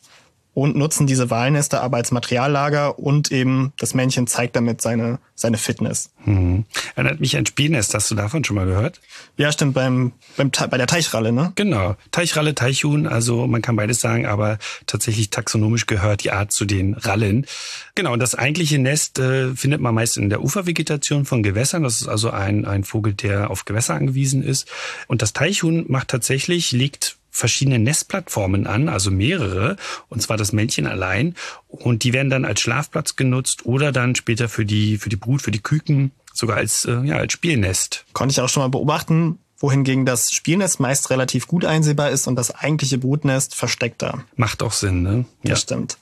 und 0.55 0.75
nutzen 0.77 1.05
diese 1.05 1.29
Walnester 1.29 1.83
aber 1.83 1.97
als 1.97 2.11
Materiallager 2.11 2.97
und 2.97 3.31
eben 3.31 3.73
das 3.77 3.93
Männchen 3.93 4.25
zeigt 4.25 4.55
damit 4.55 4.81
seine, 4.81 5.19
seine 5.35 5.57
Fitness. 5.57 6.11
Mhm. 6.23 6.63
Erinnert 6.95 7.19
mich 7.19 7.37
an 7.37 7.45
Spielnest, 7.45 7.93
hast 7.93 8.09
du 8.09 8.15
davon 8.15 8.43
schon 8.45 8.55
mal 8.55 8.65
gehört? 8.65 9.01
Ja, 9.35 9.51
stimmt, 9.51 9.73
beim, 9.73 10.13
beim, 10.37 10.51
bei 10.69 10.77
der 10.77 10.87
Teichralle, 10.87 11.33
ne? 11.33 11.51
Genau, 11.55 11.97
Teichralle, 12.11 12.55
Teichhuhn, 12.55 13.05
also 13.05 13.47
man 13.47 13.61
kann 13.61 13.75
beides 13.75 13.99
sagen, 13.99 14.25
aber 14.25 14.57
tatsächlich 14.87 15.29
taxonomisch 15.29 15.87
gehört 15.87 16.23
die 16.23 16.31
Art 16.31 16.53
zu 16.53 16.63
den 16.63 16.93
Rallen. 16.93 17.45
Genau, 17.93 18.13
und 18.13 18.19
das 18.19 18.33
eigentliche 18.33 18.79
Nest 18.79 19.19
äh, 19.19 19.53
findet 19.55 19.81
man 19.81 19.93
meist 19.93 20.15
in 20.15 20.29
der 20.29 20.41
Ufervegetation 20.41 21.25
von 21.25 21.43
Gewässern. 21.43 21.83
Das 21.83 21.99
ist 21.99 22.07
also 22.07 22.29
ein, 22.29 22.63
ein 22.63 22.85
Vogel, 22.85 23.13
der 23.13 23.51
auf 23.51 23.65
Gewässer 23.65 23.95
angewiesen 23.95 24.41
ist. 24.41 24.69
Und 25.07 25.21
das 25.21 25.33
Teichhuhn 25.33 25.83
macht 25.89 26.07
tatsächlich, 26.07 26.71
liegt 26.71 27.17
verschiedene 27.35 27.79
Nestplattformen 27.79 28.65
an, 28.65 28.87
also 28.87 29.11
mehrere, 29.11 29.75
und 30.07 30.21
zwar 30.21 30.37
das 30.37 30.53
Männchen 30.53 30.87
allein. 30.87 31.35
Und 31.67 32.03
die 32.03 32.13
werden 32.13 32.29
dann 32.29 32.45
als 32.45 32.61
Schlafplatz 32.61 33.15
genutzt 33.15 33.65
oder 33.65 33.91
dann 33.91 34.15
später 34.15 34.47
für 34.47 34.65
die, 34.65 34.97
für 34.97 35.09
die 35.09 35.17
Brut, 35.17 35.41
für 35.41 35.51
die 35.51 35.61
Küken, 35.61 36.11
sogar 36.33 36.57
als, 36.57 36.85
äh, 36.85 37.01
ja, 37.03 37.17
als 37.17 37.33
Spielnest. 37.33 38.05
Konnte 38.13 38.31
ich 38.31 38.41
auch 38.41 38.49
schon 38.49 38.63
mal 38.63 38.69
beobachten, 38.69 39.39
wohingegen 39.57 40.05
das 40.05 40.31
Spielnest 40.31 40.79
meist 40.79 41.09
relativ 41.09 41.47
gut 41.47 41.65
einsehbar 41.65 42.09
ist 42.09 42.27
und 42.27 42.35
das 42.37 42.55
eigentliche 42.55 42.97
Brutnest 42.97 43.53
versteckter. 43.53 44.23
Macht 44.35 44.63
auch 44.63 44.73
Sinn, 44.73 45.01
ne? 45.01 45.25
Ja. 45.43 45.51
Das 45.51 45.61
stimmt. 45.61 45.97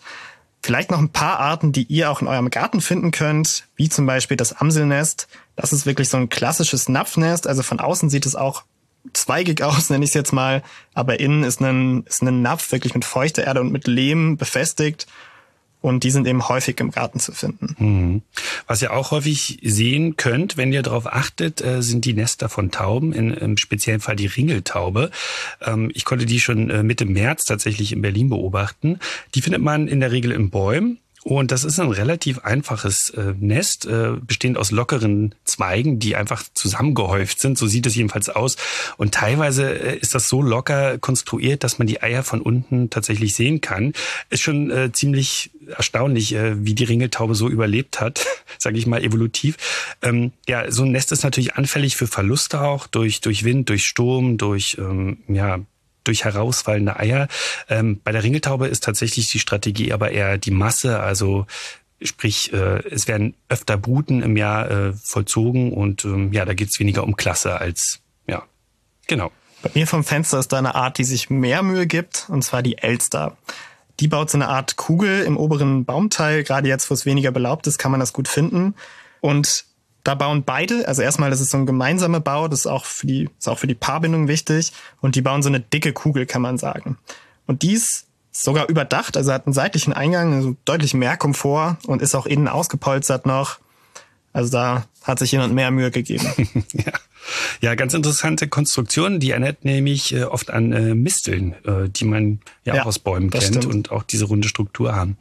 Vielleicht 0.61 0.91
noch 0.91 0.99
ein 0.99 1.09
paar 1.09 1.39
Arten, 1.39 1.71
die 1.73 1.83
ihr 1.83 2.09
auch 2.09 2.21
in 2.21 2.27
eurem 2.27 2.49
Garten 2.49 2.79
finden 2.79 3.11
könnt, 3.11 3.67
wie 3.75 3.89
zum 3.89 4.05
Beispiel 4.05 4.37
das 4.37 4.53
Amselnest. 4.53 5.27
Das 5.55 5.73
ist 5.73 5.85
wirklich 5.85 6.07
so 6.09 6.17
ein 6.17 6.29
klassisches 6.29 6.87
Napfnest. 6.87 7.47
Also 7.47 7.63
von 7.63 7.79
außen 7.79 8.09
sieht 8.09 8.25
es 8.25 8.35
auch 8.35 8.63
zweigig 9.11 9.61
aus, 9.63 9.89
nenne 9.89 10.03
ich 10.05 10.11
es 10.11 10.15
jetzt 10.15 10.33
mal, 10.33 10.63
aber 10.93 11.19
innen 11.19 11.43
ist 11.43 11.61
ein, 11.61 12.03
ist 12.03 12.21
ein 12.21 12.41
Napf 12.41 12.71
wirklich 12.71 12.93
mit 12.93 13.05
feuchter 13.05 13.43
Erde 13.43 13.61
und 13.61 13.71
mit 13.71 13.87
Lehm 13.87 14.37
befestigt. 14.37 15.07
und 15.81 16.05
die 16.05 16.11
sind 16.11 16.27
eben 16.27 16.47
häufig 16.47 16.79
im 16.79 16.91
Garten 16.91 17.19
zu 17.19 17.33
finden. 17.33 17.75
Mhm. 17.77 18.21
Was 18.67 18.81
ihr 18.81 18.93
auch 18.93 19.11
häufig 19.11 19.59
sehen 19.63 20.15
könnt, 20.15 20.55
wenn 20.55 20.71
ihr 20.71 20.81
darauf 20.81 21.11
achtet, 21.11 21.61
äh, 21.61 21.81
sind 21.81 22.05
die 22.05 22.13
Nester 22.13 22.47
von 22.47 22.71
Tauben, 22.71 23.11
in, 23.11 23.31
im 23.31 23.57
speziellen 23.57 23.99
Fall 23.99 24.15
die 24.15 24.27
Ringeltaube. 24.27 25.11
Ähm, 25.61 25.91
ich 25.93 26.05
konnte 26.05 26.25
die 26.25 26.39
schon 26.39 26.69
äh, 26.69 26.83
Mitte 26.83 27.03
März 27.03 27.43
tatsächlich 27.43 27.91
in 27.91 28.01
Berlin 28.01 28.29
beobachten. 28.29 28.99
Die 29.35 29.41
findet 29.41 29.61
man 29.61 29.89
in 29.89 29.99
der 29.99 30.13
Regel 30.13 30.31
in 30.31 30.49
Bäumen 30.49 30.99
und 31.23 31.51
das 31.51 31.63
ist 31.63 31.79
ein 31.79 31.91
relativ 31.91 32.39
einfaches 32.39 33.09
äh, 33.11 33.33
Nest, 33.39 33.85
äh, 33.85 34.11
bestehend 34.21 34.57
aus 34.57 34.71
lockeren 34.71 35.33
Zweigen, 35.45 35.97
die 35.97 36.17
einfach 36.17 36.43
zusammengehäuft 36.53 37.39
sind. 37.39 37.57
So 37.57 37.65
sieht 37.65 37.85
es 37.85 37.95
jedenfalls 37.95 38.29
aus. 38.29 38.57
Und 38.97 39.13
teilweise 39.13 39.71
äh, 39.71 39.97
ist 39.97 40.15
das 40.15 40.27
so 40.27 40.41
locker 40.41 40.97
konstruiert, 40.97 41.63
dass 41.63 41.79
man 41.79 41.87
die 41.87 42.03
Eier 42.03 42.23
von 42.23 42.41
unten 42.41 42.89
tatsächlich 42.89 43.35
sehen 43.35 43.61
kann. 43.61 43.93
Ist 44.29 44.41
schon 44.41 44.69
äh, 44.69 44.91
ziemlich 44.91 45.51
erstaunlich, 45.77 46.33
äh, 46.33 46.65
wie 46.65 46.75
die 46.75 46.83
Ringeltaube 46.83 47.35
so 47.35 47.47
überlebt 47.47 48.01
hat, 48.01 48.25
sage 48.57 48.77
ich 48.77 48.85
mal 48.85 49.01
evolutiv. 49.01 49.57
Ähm, 50.01 50.33
ja, 50.47 50.69
so 50.71 50.83
ein 50.83 50.91
Nest 50.91 51.13
ist 51.13 51.23
natürlich 51.23 51.55
anfällig 51.55 51.95
für 51.95 52.07
Verluste 52.07 52.59
auch 52.59 52.85
durch 52.87 53.21
durch 53.21 53.45
Wind, 53.45 53.69
durch 53.69 53.85
Sturm, 53.85 54.37
durch 54.37 54.77
ähm, 54.77 55.19
ja 55.29 55.61
durch 56.03 56.25
herausfallende 56.25 56.99
Eier. 56.99 57.27
Ähm, 57.69 57.99
bei 58.03 58.11
der 58.11 58.23
Ringeltaube 58.23 58.67
ist 58.67 58.83
tatsächlich 58.83 59.29
die 59.29 59.39
Strategie 59.39 59.93
aber 59.93 60.11
eher 60.11 60.37
die 60.37 60.51
Masse, 60.51 60.99
also 60.99 61.45
sprich, 62.01 62.51
äh, 62.53 62.83
es 62.89 63.07
werden 63.07 63.35
öfter 63.49 63.77
Bruten 63.77 64.21
im 64.21 64.35
Jahr 64.37 64.69
äh, 64.69 64.93
vollzogen 64.93 65.71
und 65.71 66.05
ähm, 66.05 66.33
ja, 66.33 66.45
da 66.45 66.53
geht 66.53 66.69
es 66.69 66.79
weniger 66.79 67.03
um 67.03 67.15
Klasse 67.15 67.59
als, 67.59 67.99
ja, 68.27 68.43
genau. 69.07 69.31
Bei 69.61 69.69
mir 69.73 69.87
vom 69.87 70.03
Fenster 70.03 70.39
ist 70.39 70.49
da 70.51 70.57
eine 70.57 70.75
Art, 70.75 70.97
die 70.97 71.05
sich 71.05 71.29
mehr 71.29 71.63
Mühe 71.63 71.87
gibt, 71.87 72.25
und 72.27 72.43
zwar 72.43 72.61
die 72.61 72.77
Elster. 72.79 73.37
Die 73.99 74.09
baut 74.09 74.29
so 74.29 74.37
eine 74.37 74.49
Art 74.49 74.75
Kugel 74.75 75.23
im 75.23 75.37
oberen 75.37 75.85
Baumteil. 75.85 76.43
Gerade 76.43 76.67
jetzt, 76.67 76.89
wo 76.89 76.93
es 76.93 77.05
weniger 77.05 77.31
belaubt 77.31 77.67
ist, 77.67 77.77
kann 77.77 77.91
man 77.91 77.99
das 77.99 78.11
gut 78.11 78.27
finden. 78.27 78.75
Und 79.21 79.65
da 80.03 80.15
bauen 80.15 80.43
beide, 80.43 80.87
also 80.87 81.01
erstmal, 81.01 81.29
das 81.29 81.39
ist 81.39 81.51
so 81.51 81.57
ein 81.57 81.65
gemeinsamer 81.65 82.19
Bau, 82.19 82.47
das 82.47 82.61
ist 82.61 82.67
auch 82.67 82.85
für 82.85 83.07
die, 83.07 83.29
ist 83.39 83.47
auch 83.47 83.59
für 83.59 83.67
die 83.67 83.75
Paarbindung 83.75 84.27
wichtig. 84.27 84.73
Und 85.01 85.15
die 85.15 85.21
bauen 85.21 85.41
so 85.41 85.49
eine 85.49 85.61
dicke 85.61 85.93
Kugel, 85.93 86.25
kann 86.25 86.41
man 86.41 86.57
sagen. 86.57 86.97
Und 87.47 87.61
dies 87.61 88.05
sogar 88.31 88.67
überdacht, 88.67 89.15
also 89.15 89.31
hat 89.31 89.45
einen 89.45 89.53
seitlichen 89.53 89.93
Eingang, 89.93 90.33
also 90.33 90.55
deutlich 90.65 90.93
mehr 90.93 91.15
Komfort 91.17 91.77
und 91.87 92.01
ist 92.01 92.15
auch 92.15 92.25
innen 92.25 92.47
ausgepolstert 92.47 93.25
noch. 93.25 93.59
Also 94.33 94.51
da 94.51 94.85
hat 95.03 95.19
sich 95.19 95.31
jemand 95.31 95.53
mehr 95.53 95.69
Mühe 95.71 95.91
gegeben. 95.91 96.25
ja. 96.73 96.91
ja, 97.61 97.75
ganz 97.75 97.93
interessante 97.93 98.47
Konstruktion. 98.47 99.19
Die 99.19 99.31
erinnert 99.31 99.63
nämlich 99.63 100.13
äh, 100.13 100.23
oft 100.23 100.49
an 100.49 100.71
äh, 100.73 100.95
Misteln, 100.95 101.53
äh, 101.65 101.87
die 101.87 102.05
man 102.05 102.39
ja, 102.65 102.75
ja 102.75 102.81
auch 102.81 102.87
aus 102.87 102.99
Bäumen 102.99 103.29
kennt 103.29 103.43
stimmt. 103.43 103.65
und 103.67 103.91
auch 103.91 104.03
diese 104.03 104.25
runde 104.25 104.47
Struktur 104.47 104.95
haben. 104.95 105.17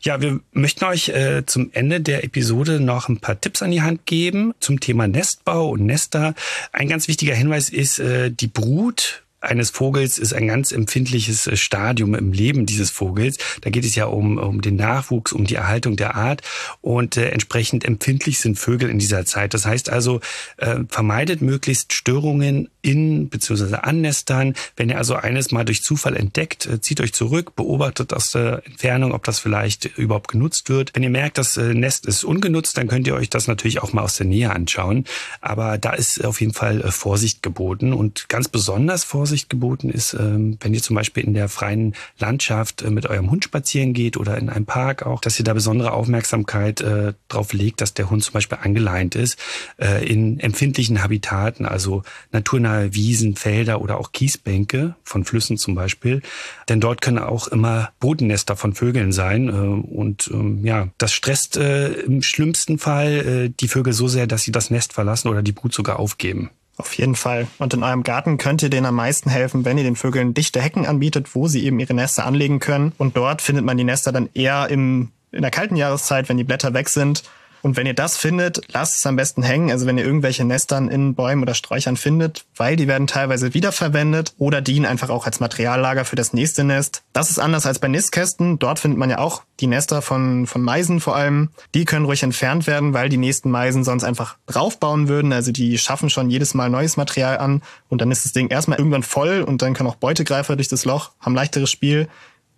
Ja, 0.00 0.20
wir 0.20 0.40
möchten 0.52 0.84
euch 0.84 1.08
äh, 1.08 1.44
zum 1.46 1.70
Ende 1.72 2.00
der 2.00 2.24
Episode 2.24 2.80
noch 2.80 3.08
ein 3.08 3.18
paar 3.18 3.40
Tipps 3.40 3.62
an 3.62 3.70
die 3.70 3.82
Hand 3.82 4.06
geben 4.06 4.54
zum 4.60 4.80
Thema 4.80 5.08
Nestbau 5.08 5.70
und 5.70 5.84
Nester. 5.84 6.34
Ein 6.72 6.88
ganz 6.88 7.08
wichtiger 7.08 7.34
Hinweis 7.34 7.68
ist, 7.68 7.98
äh, 7.98 8.30
die 8.30 8.46
Brut 8.46 9.24
eines 9.40 9.70
Vogels 9.70 10.18
ist 10.18 10.32
ein 10.32 10.48
ganz 10.48 10.72
empfindliches 10.72 11.46
äh, 11.46 11.56
Stadium 11.56 12.14
im 12.14 12.32
Leben 12.32 12.66
dieses 12.66 12.90
Vogels. 12.90 13.38
Da 13.60 13.70
geht 13.70 13.84
es 13.84 13.94
ja 13.94 14.06
um, 14.06 14.38
um 14.38 14.60
den 14.60 14.76
Nachwuchs, 14.76 15.32
um 15.32 15.44
die 15.44 15.54
Erhaltung 15.54 15.96
der 15.96 16.16
Art 16.16 16.42
und 16.80 17.16
äh, 17.16 17.28
entsprechend 17.30 17.84
empfindlich 17.84 18.40
sind 18.40 18.58
Vögel 18.58 18.90
in 18.90 18.98
dieser 18.98 19.24
Zeit. 19.24 19.54
Das 19.54 19.64
heißt 19.64 19.90
also, 19.90 20.20
äh, 20.56 20.80
vermeidet 20.88 21.40
möglichst 21.40 21.92
Störungen 21.92 22.68
in 22.82 23.28
bzw. 23.28 23.76
an 23.76 24.00
Nestern. 24.00 24.54
Wenn 24.76 24.88
ihr 24.88 24.98
also 24.98 25.14
eines 25.14 25.52
mal 25.52 25.64
durch 25.64 25.82
Zufall 25.82 26.16
entdeckt, 26.16 26.66
äh, 26.66 26.80
zieht 26.80 27.00
euch 27.00 27.12
zurück, 27.12 27.54
beobachtet 27.54 28.12
aus 28.12 28.32
der 28.32 28.62
Entfernung, 28.66 29.12
ob 29.12 29.24
das 29.24 29.38
vielleicht 29.38 29.84
überhaupt 29.98 30.28
genutzt 30.28 30.68
wird. 30.68 30.94
Wenn 30.94 31.02
ihr 31.04 31.10
merkt, 31.10 31.38
das 31.38 31.56
äh, 31.56 31.74
Nest 31.74 32.06
ist 32.06 32.24
ungenutzt, 32.24 32.76
dann 32.76 32.88
könnt 32.88 33.06
ihr 33.06 33.14
euch 33.14 33.30
das 33.30 33.46
natürlich 33.46 33.82
auch 33.82 33.92
mal 33.92 34.02
aus 34.02 34.16
der 34.16 34.26
Nähe 34.26 34.50
anschauen. 34.50 35.04
Aber 35.40 35.78
da 35.78 35.92
ist 35.92 36.24
auf 36.24 36.40
jeden 36.40 36.54
Fall 36.54 36.80
äh, 36.80 36.90
Vorsicht 36.90 37.42
geboten 37.42 37.92
und 37.92 38.28
ganz 38.28 38.48
besonders 38.48 39.04
Vorsicht 39.04 39.27
Vorsicht 39.28 39.50
geboten 39.50 39.90
ist, 39.90 40.14
ähm, 40.14 40.56
wenn 40.60 40.72
ihr 40.72 40.82
zum 40.82 40.96
Beispiel 40.96 41.22
in 41.22 41.34
der 41.34 41.50
freien 41.50 41.94
Landschaft 42.18 42.80
äh, 42.80 42.88
mit 42.88 43.04
eurem 43.04 43.30
Hund 43.30 43.44
spazieren 43.44 43.92
geht 43.92 44.16
oder 44.16 44.38
in 44.38 44.48
einem 44.48 44.64
Park 44.64 45.04
auch, 45.04 45.20
dass 45.20 45.38
ihr 45.38 45.44
da 45.44 45.52
besondere 45.52 45.92
Aufmerksamkeit 45.92 46.80
äh, 46.80 47.12
drauf 47.28 47.52
legt, 47.52 47.82
dass 47.82 47.92
der 47.92 48.08
Hund 48.08 48.24
zum 48.24 48.32
Beispiel 48.32 48.56
angeleint 48.62 49.16
ist 49.16 49.38
äh, 49.76 50.02
in 50.08 50.40
empfindlichen 50.40 51.02
Habitaten, 51.02 51.66
also 51.66 52.04
naturnahe 52.32 52.94
Wiesen, 52.94 53.36
Felder 53.36 53.82
oder 53.82 54.00
auch 54.00 54.12
Kiesbänke 54.12 54.94
von 55.04 55.26
Flüssen 55.26 55.58
zum 55.58 55.74
Beispiel. 55.74 56.22
Denn 56.70 56.80
dort 56.80 57.02
können 57.02 57.18
auch 57.18 57.48
immer 57.48 57.90
Bodennester 58.00 58.56
von 58.56 58.72
Vögeln 58.72 59.12
sein. 59.12 59.50
und 59.50 60.30
ähm, 60.32 60.64
ja, 60.64 60.88
das 60.96 61.12
stresst 61.12 61.58
im 61.58 62.22
schlimmsten 62.22 62.78
Fall 62.78 63.50
die 63.50 63.68
Vögel 63.68 63.92
so 63.92 64.08
sehr, 64.08 64.26
dass 64.26 64.42
sie 64.44 64.52
das 64.52 64.70
Nest 64.70 64.94
verlassen 64.94 65.28
oder 65.28 65.42
die 65.42 65.52
Brut 65.52 65.74
sogar 65.74 65.98
aufgeben. 65.98 66.50
Auf 66.78 66.94
jeden 66.94 67.16
Fall. 67.16 67.48
Und 67.58 67.74
in 67.74 67.82
eurem 67.82 68.04
Garten 68.04 68.38
könnt 68.38 68.62
ihr 68.62 68.70
denen 68.70 68.86
am 68.86 68.94
meisten 68.94 69.30
helfen, 69.30 69.64
wenn 69.64 69.78
ihr 69.78 69.84
den 69.84 69.96
Vögeln 69.96 70.32
dichte 70.32 70.62
Hecken 70.62 70.86
anbietet, 70.86 71.34
wo 71.34 71.48
sie 71.48 71.64
eben 71.64 71.80
ihre 71.80 71.92
Nester 71.92 72.24
anlegen 72.24 72.60
können. 72.60 72.92
Und 72.98 73.16
dort 73.16 73.42
findet 73.42 73.64
man 73.64 73.76
die 73.76 73.84
Nester 73.84 74.12
dann 74.12 74.28
eher 74.32 74.68
im, 74.70 75.10
in 75.32 75.42
der 75.42 75.50
kalten 75.50 75.74
Jahreszeit, 75.74 76.28
wenn 76.28 76.36
die 76.36 76.44
Blätter 76.44 76.74
weg 76.74 76.88
sind 76.88 77.24
und 77.62 77.76
wenn 77.76 77.86
ihr 77.86 77.94
das 77.94 78.16
findet, 78.16 78.60
lasst 78.72 78.96
es 78.96 79.06
am 79.06 79.16
besten 79.16 79.42
hängen. 79.42 79.70
Also 79.70 79.86
wenn 79.86 79.98
ihr 79.98 80.04
irgendwelche 80.04 80.44
Nestern 80.44 80.88
in 80.88 81.14
Bäumen 81.14 81.42
oder 81.42 81.54
Sträuchern 81.54 81.96
findet, 81.96 82.44
weil 82.56 82.76
die 82.76 82.88
werden 82.88 83.06
teilweise 83.06 83.54
wiederverwendet 83.54 84.34
oder 84.38 84.60
dienen 84.60 84.86
einfach 84.86 85.10
auch 85.10 85.26
als 85.26 85.40
Materiallager 85.40 86.04
für 86.04 86.16
das 86.16 86.32
nächste 86.32 86.64
Nest. 86.64 87.02
Das 87.12 87.30
ist 87.30 87.38
anders 87.38 87.66
als 87.66 87.78
bei 87.78 87.88
Nistkästen. 87.88 88.58
Dort 88.58 88.78
findet 88.78 88.98
man 88.98 89.10
ja 89.10 89.18
auch 89.18 89.42
die 89.60 89.66
Nester 89.66 90.02
von, 90.02 90.46
von 90.46 90.62
Meisen 90.62 91.00
vor 91.00 91.16
allem. 91.16 91.50
Die 91.74 91.84
können 91.84 92.04
ruhig 92.04 92.22
entfernt 92.22 92.66
werden, 92.66 92.94
weil 92.94 93.08
die 93.08 93.16
nächsten 93.16 93.50
Meisen 93.50 93.84
sonst 93.84 94.04
einfach 94.04 94.36
draufbauen 94.46 95.08
würden. 95.08 95.32
Also 95.32 95.52
die 95.52 95.78
schaffen 95.78 96.10
schon 96.10 96.30
jedes 96.30 96.54
Mal 96.54 96.70
neues 96.70 96.96
Material 96.96 97.38
an 97.38 97.62
und 97.88 98.00
dann 98.00 98.10
ist 98.10 98.24
das 98.24 98.32
Ding 98.32 98.48
erstmal 98.48 98.78
irgendwann 98.78 99.02
voll 99.02 99.42
und 99.42 99.62
dann 99.62 99.74
können 99.74 99.88
auch 99.88 99.96
Beutegreifer 99.96 100.56
durch 100.56 100.68
das 100.68 100.84
Loch, 100.84 101.12
haben 101.20 101.34
leichteres 101.34 101.70
Spiel. 101.70 102.08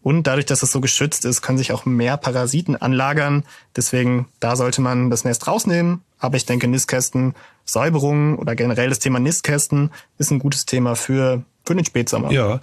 Und 0.03 0.27
dadurch, 0.27 0.47
dass 0.47 0.63
es 0.63 0.73
so 0.73 0.81
geschützt 0.81 1.25
ist, 1.25 1.43
können 1.43 1.59
sich 1.59 1.73
auch 1.73 1.85
mehr 1.85 2.17
Parasiten 2.17 2.77
anlagern. 2.77 3.45
Deswegen, 3.77 4.29
da 4.41 4.57
sollte 4.57 4.81
man 4.81 5.11
das 5.11 5.25
Nest 5.25 5.47
rausnehmen. 5.47 6.03
Aber 6.19 6.37
ich 6.37 6.47
denke, 6.47 6.69
Nistkästen, 6.69 7.35
Säuberungen 7.65 8.37
oder 8.37 8.57
generell 8.57 8.89
das 8.89 8.99
Thema 8.99 9.21
Nistkästen 9.21 9.91
ist 10.19 10.31
ein 10.31 10.39
gutes 10.39 10.65
Thema 10.65 10.97
für, 10.97 11.43
für 11.65 11.75
den 11.75 11.85
Spätsommer. 11.85 12.33
Ja, 12.33 12.61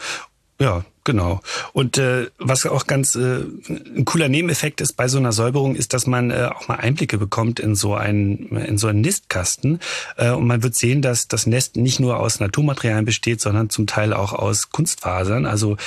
ja, 0.59 0.83
genau. 1.07 1.39
Und 1.71 1.97
äh, 1.97 2.27
was 2.37 2.65
auch 2.65 2.85
ganz 2.85 3.15
äh, 3.15 3.39
ein 3.95 4.03
cooler 4.05 4.27
Nebeneffekt 4.27 4.81
ist 4.81 4.93
bei 4.93 5.07
so 5.07 5.17
einer 5.17 5.31
Säuberung, 5.31 5.73
ist, 5.73 5.93
dass 5.93 6.05
man 6.05 6.31
äh, 6.31 6.49
auch 6.53 6.67
mal 6.67 6.75
Einblicke 6.75 7.17
bekommt 7.17 7.61
in 7.61 7.75
so 7.75 7.95
einen 7.95 8.55
in 8.57 8.77
so 8.77 8.87
einen 8.87 8.99
Nistkasten 9.01 9.79
äh, 10.17 10.31
und 10.31 10.45
man 10.45 10.61
wird 10.63 10.75
sehen, 10.75 11.01
dass 11.01 11.29
das 11.29 11.47
Nest 11.47 11.77
nicht 11.77 12.01
nur 12.01 12.19
aus 12.19 12.41
Naturmaterialien 12.41 13.05
besteht, 13.05 13.39
sondern 13.39 13.69
zum 13.69 13.87
Teil 13.87 14.13
auch 14.13 14.33
aus 14.33 14.69
Kunstfasern. 14.69 15.45
Also 15.45 15.77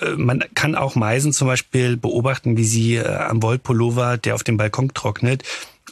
äh, 0.00 0.10
man 0.12 0.44
kann 0.54 0.76
auch 0.76 0.94
Meisen 0.94 1.32
zum 1.32 1.48
Beispiel 1.48 1.96
beobachten, 1.96 2.56
wie 2.56 2.64
sie 2.64 2.94
äh, 2.94 3.06
am 3.06 3.42
Wollpullover, 3.42 4.18
der 4.18 4.36
auf 4.36 4.44
dem 4.44 4.56
Balkon 4.56 4.94
trocknet, 4.94 5.42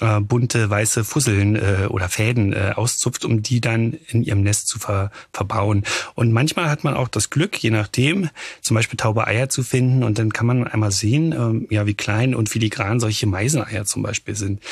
äh, 0.01 0.21
bunte 0.21 0.71
weiße 0.71 1.05
Fusseln 1.05 1.57
äh, 1.57 1.87
oder 1.89 2.09
Fäden 2.09 2.53
äh, 2.53 2.73
auszupft, 2.75 3.25
um 3.25 3.43
die 3.43 3.61
dann 3.61 3.95
in 4.09 4.23
ihrem 4.23 4.43
Nest 4.43 4.69
zu 4.69 4.79
ver 4.79 5.11
verbauen. 5.33 5.85
Und 6.15 6.33
manchmal 6.33 6.71
hat 6.71 6.85
man 6.85 6.95
auch 6.95 7.09
das 7.09 7.31
Glück, 7.31 7.57
je 7.59 7.71
nachdem, 7.71 8.31
zum 8.61 8.75
Beispiel 8.75 8.97
taube 8.97 9.27
Eier 9.27 9.49
zu 9.49 9.63
finden 9.63 10.03
und 10.03 10.19
dann 10.19 10.33
kann 10.33 10.47
man 10.47 10.67
einmal 10.67 10.91
sehen, 10.91 11.33
ähm, 11.33 11.67
ja, 11.71 11.87
wie 11.87 11.95
klein 11.95 12.35
und 12.35 12.49
filigran 12.49 13.01
solche 13.01 13.27
Meiseneier 13.27 13.85
zum 13.85 14.03
Beispiel 14.03 14.35
sind. 14.35 14.63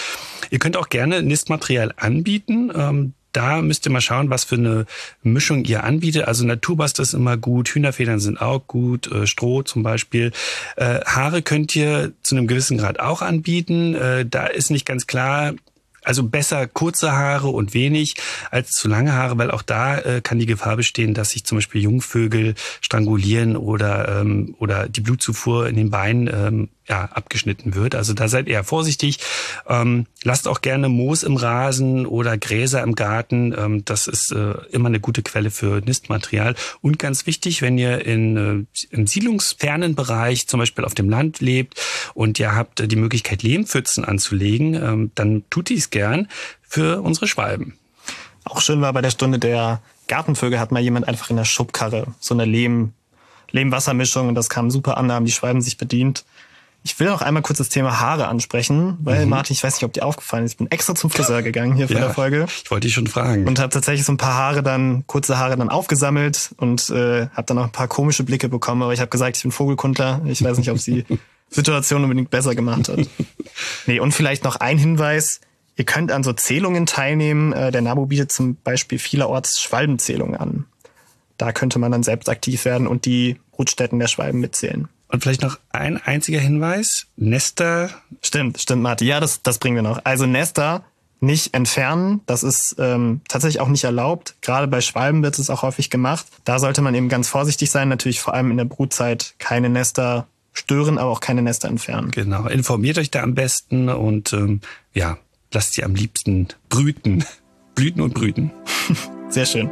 Ihr 0.51 0.59
könnt 0.59 0.77
auch 0.77 0.89
gerne 0.89 1.23
Nistmaterial 1.23 1.93
anbieten. 1.97 2.71
Ähm, 2.75 3.15
da 3.37 3.61
müsst 3.61 3.87
ihr 3.87 3.93
mal 3.93 4.01
schauen, 4.01 4.31
was 4.31 4.45
für 4.45 4.57
eine 4.57 4.87
Mischung 5.23 5.65
ihr 5.65 5.85
anbietet. 5.85 6.27
Also 6.27 6.45
Naturbast 6.45 6.99
ist 7.01 7.13
immer 7.13 7.37
gut, 7.37 7.69
Hühnerfedern 7.69 8.19
sind 8.19 8.41
auch 8.41 8.67
gut, 8.67 9.11
äh, 9.13 9.27
Stroh 9.27 9.63
zum 9.63 9.83
Beispiel. 9.83 10.33
Äh, 10.77 11.01
Haare 11.05 11.43
könnt 11.43 11.77
ihr 11.77 12.13
zu 12.23 12.37
einem 12.37 12.47
gewissen 12.47 12.79
Grad 12.79 12.99
auch 12.99 13.23
anbieten. 13.23 13.95
Äh, 13.95 14.27
da 14.27 14.47
ist 14.47 14.71
nicht 14.71 14.87
ganz 14.87 15.07
klar, 15.07 15.55
also 16.07 16.23
besser 16.23 16.69
kurze 16.69 17.13
Haare 17.13 17.49
und 17.49 17.75
wenig 17.75 18.15
als 18.51 18.71
zu 18.71 18.89
lange 18.89 19.13
Haare, 19.13 19.37
weil 19.39 19.51
auch 19.51 19.63
da 19.63 19.99
äh, 19.99 20.21
kann 20.23 20.39
die 20.39 20.47
Gefahr 20.47 20.77
bestehen, 20.77 21.15
dass 21.15 21.31
sich 21.31 21.45
zum 21.45 21.59
Beispiel 21.59 21.83
Jungvögel 21.83 22.55
strangulieren 22.81 23.57
oder, 23.57 24.21
ähm, 24.21 24.55
oder 24.59 24.89
die 24.89 25.01
Blutzufuhr 25.01 25.69
in 25.69 25.77
den 25.77 25.91
Beinen 25.91 26.31
ähm, 26.33 26.69
ja, 26.89 27.07
abgeschnitten 27.07 27.75
wird. 27.75 27.95
Also 27.95 28.15
da 28.15 28.29
seid 28.29 28.49
eher 28.49 28.65
vorsichtig. 28.65 29.19
Ähm, 29.69 30.07
lasst 30.23 30.49
auch 30.49 30.61
gerne 30.61 30.89
Moos 30.89 31.23
im 31.23 31.37
Rasen 31.37 32.07
oder 32.07 32.39
Gräser 32.39 32.83
im 32.83 32.95
Garten. 32.95 33.55
Ähm, 33.57 33.85
das 33.85 34.07
ist 34.07 34.33
äh, 34.33 34.55
immer 34.71 34.89
eine 34.89 35.01
gute 35.01 35.23
Quelle 35.23 35.51
für 35.51 35.81
Nistmaterial. 35.81 36.55
Und 36.81 36.99
ganz 36.99 37.27
wichtig, 37.27 37.63
wenn 37.63 37.79
ihr 37.79 38.05
in, 38.05 38.37
äh, 38.37 38.95
im 38.95 39.07
siedlungsfernen 39.07 39.95
Bereich, 39.95 40.47
zum 40.47 40.61
Beispiel 40.61 40.85
auf 40.85 40.95
dem 40.95 41.11
Land 41.11 41.41
lebt 41.41 41.81
und 42.15 42.39
ihr 42.39 42.55
habt 42.55 42.81
äh, 42.81 42.89
die 42.89 42.97
Möglichkeit, 42.97 43.43
Lehmpfützen 43.43 44.05
anzulegen, 44.05 44.75
ähm, 44.75 45.11
dann 45.15 45.45
tut 45.51 45.69
dies 45.69 45.91
gern 45.91 46.29
für 46.63 47.03
unsere 47.03 47.27
Schwalben. 47.27 47.79
Auch 48.45 48.61
schön 48.61 48.81
war 48.81 48.93
bei 48.93 49.03
der 49.03 49.11
Stunde 49.11 49.39
der 49.39 49.81
Gartenvögel 50.09 50.61
hat 50.61 50.73
mal 50.73 50.83
jemand 50.83 51.09
einfach 51.09 51.31
in 51.31 51.37
der 51.37 51.45
Schubkarre 51.45 52.07
so 52.21 52.35
eine 52.35 52.45
Lehm, 52.45 52.93
Lehmwassermischung 53.51 54.29
und 54.29 54.35
das 54.35 54.49
kam 54.49 54.71
super 54.71 54.97
an, 54.97 55.09
da 55.09 55.15
haben 55.15 55.27
die 55.27 55.33
Schwalben 55.33 55.61
sich 55.61 55.77
bedient. 55.77 56.25
Ich 56.87 57.01
will 57.01 57.09
noch 57.09 57.21
einmal 57.21 57.43
kurz 57.43 57.59
das 57.59 57.69
Thema 57.69 57.99
Haare 57.99 58.29
ansprechen, 58.29 58.97
weil 59.01 59.25
mhm. 59.25 59.31
Martin, 59.31 59.55
ich 59.55 59.65
weiß 59.65 59.75
nicht, 59.75 59.83
ob 59.83 59.93
dir 59.93 60.05
aufgefallen 60.05 60.45
ist, 60.45 60.53
ich 60.53 60.59
bin 60.59 60.71
extra 60.71 60.95
zum 60.95 61.11
Friseur 61.11 61.43
gegangen 61.43 61.75
hier 61.75 61.89
vor 61.89 61.97
ja, 61.97 62.05
der 62.05 62.15
Folge. 62.15 62.47
Ich 62.63 62.71
wollte 62.71 62.87
dich 62.87 62.95
schon 62.95 63.09
fragen. 63.09 63.49
Und 63.49 63.59
habe 63.59 63.71
tatsächlich 63.71 64.07
so 64.07 64.13
ein 64.13 64.19
paar 64.19 64.35
Haare 64.35 64.63
dann, 64.63 65.05
kurze 65.09 65.37
Haare 65.37 65.57
dann 65.57 65.69
aufgesammelt 65.69 66.51
und 66.59 66.89
äh, 66.91 67.27
habe 67.27 67.43
dann 67.45 67.57
noch 67.57 67.65
ein 67.65 67.73
paar 67.73 67.89
komische 67.89 68.23
Blicke 68.23 68.49
bekommen. 68.49 68.85
Aber 68.85 68.93
ich 68.93 69.01
habe 69.01 69.11
gesagt, 69.11 69.37
ich 69.37 69.43
bin 69.43 69.51
Vogelkundler. 69.51 70.21
Ich 70.27 70.45
weiß 70.45 70.59
nicht, 70.59 70.71
ob 70.71 70.79
sie 70.79 71.05
Situation 71.51 72.05
unbedingt 72.05 72.31
besser 72.31 72.55
gemacht 72.55 72.89
hat. 72.89 73.01
nee, 73.87 73.99
und 73.99 74.13
vielleicht 74.13 74.45
noch 74.45 74.55
ein 74.55 74.79
Hinweis. 74.79 75.41
Ihr 75.75 75.87
könnt 75.87 76.13
an 76.13 76.23
so 76.23 76.35
Zählungen 76.35 76.87
teilnehmen. 76.87 77.53
Äh, 77.53 77.73
der 77.73 77.83
NABU 77.83 78.07
bietet 78.07 78.31
zum 78.31 78.59
Beispiel 78.63 79.01
vielerorts 79.01 79.61
Schwalbenzählungen 79.61 80.37
an. 80.37 80.67
Da 81.37 81.51
könnte 81.51 81.81
man 81.81 81.91
dann 81.91 82.05
selbst 82.05 82.29
aktiv 82.29 82.65
werden 82.65 82.87
und 82.87 83.07
die 83.07 83.41
Brutstätten 83.51 83.99
der 83.99 84.07
Schwalben 84.07 84.39
mitzählen. 84.39 84.87
Und 85.09 85.23
vielleicht 85.23 85.43
noch 85.43 85.59
ein 85.71 85.99
einziger 85.99 86.41
Hinweis. 86.41 87.07
Nester. 87.17 87.91
Stimmt, 88.23 88.61
stimmt, 88.61 88.83
Martin. 88.83 89.07
Ja, 89.07 89.21
das, 89.21 89.43
das 89.43 89.59
bringen 89.59 89.77
wir 89.77 89.83
noch. 89.83 90.01
Also 90.05 90.27
Nester 90.27 90.85
nicht 91.21 91.55
entfernen. 91.55 92.21
Das 92.27 92.43
ist 92.43 92.77
ähm, 92.79 93.21
tatsächlich 93.29 93.61
auch 93.61 93.69
nicht 93.69 93.85
erlaubt. 93.85 94.35
Gerade 94.43 94.67
bei 94.67 94.81
Schwalben 94.81 95.23
wird 95.23 95.39
es 95.39 95.51
auch 95.51 95.63
häufig 95.63 95.91
gemacht. 95.91 96.27
Da 96.45 96.59
sollte 96.59 96.83
man 96.83 96.95
eben 96.95 97.09
ganz 97.09 97.29
vorsichtig 97.29 97.71
sein. 97.71 97.89
Natürlich 97.89 98.21
vor 98.21 98.35
allem 98.35 98.51
in 98.51 98.57
der 98.57 98.65
Brutzeit 98.65 99.35
keine 99.39 99.69
Nester 99.69 100.27
stören, 100.53 100.99
aber 100.99 101.11
auch 101.11 101.21
keine 101.21 101.43
Nester 101.43 101.69
entfernen. 101.69 102.11
Genau. 102.11 102.47
Informiert 102.47 102.99
euch 102.99 103.11
da 103.11 103.23
am 103.23 103.35
besten 103.35 103.89
und 103.89 104.33
ähm, 104.33 104.61
ja, 104.95 105.19
lasst 105.53 105.75
sie 105.75 105.85
am 105.85 105.95
liebsten 105.95 106.49
brüten. 106.69 107.25
Blüten 107.75 108.01
und 108.01 108.15
brüten. 108.15 108.51
Sehr 109.29 109.45
schön. 109.45 109.71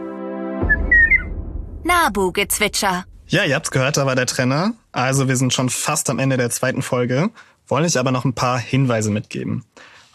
Nabu-Gezwitscher. 1.84 3.06
Ja, 3.26 3.44
ihr 3.44 3.54
habt's 3.54 3.70
gehört, 3.70 3.96
da 3.96 4.06
war 4.06 4.16
der 4.16 4.26
Trenner. 4.26 4.74
Also 4.92 5.28
wir 5.28 5.36
sind 5.36 5.54
schon 5.54 5.70
fast 5.70 6.10
am 6.10 6.18
Ende 6.18 6.36
der 6.36 6.50
zweiten 6.50 6.82
Folge, 6.82 7.30
wollen 7.66 7.84
euch 7.84 7.98
aber 7.98 8.12
noch 8.12 8.24
ein 8.24 8.34
paar 8.34 8.58
Hinweise 8.58 9.10
mitgeben. 9.10 9.64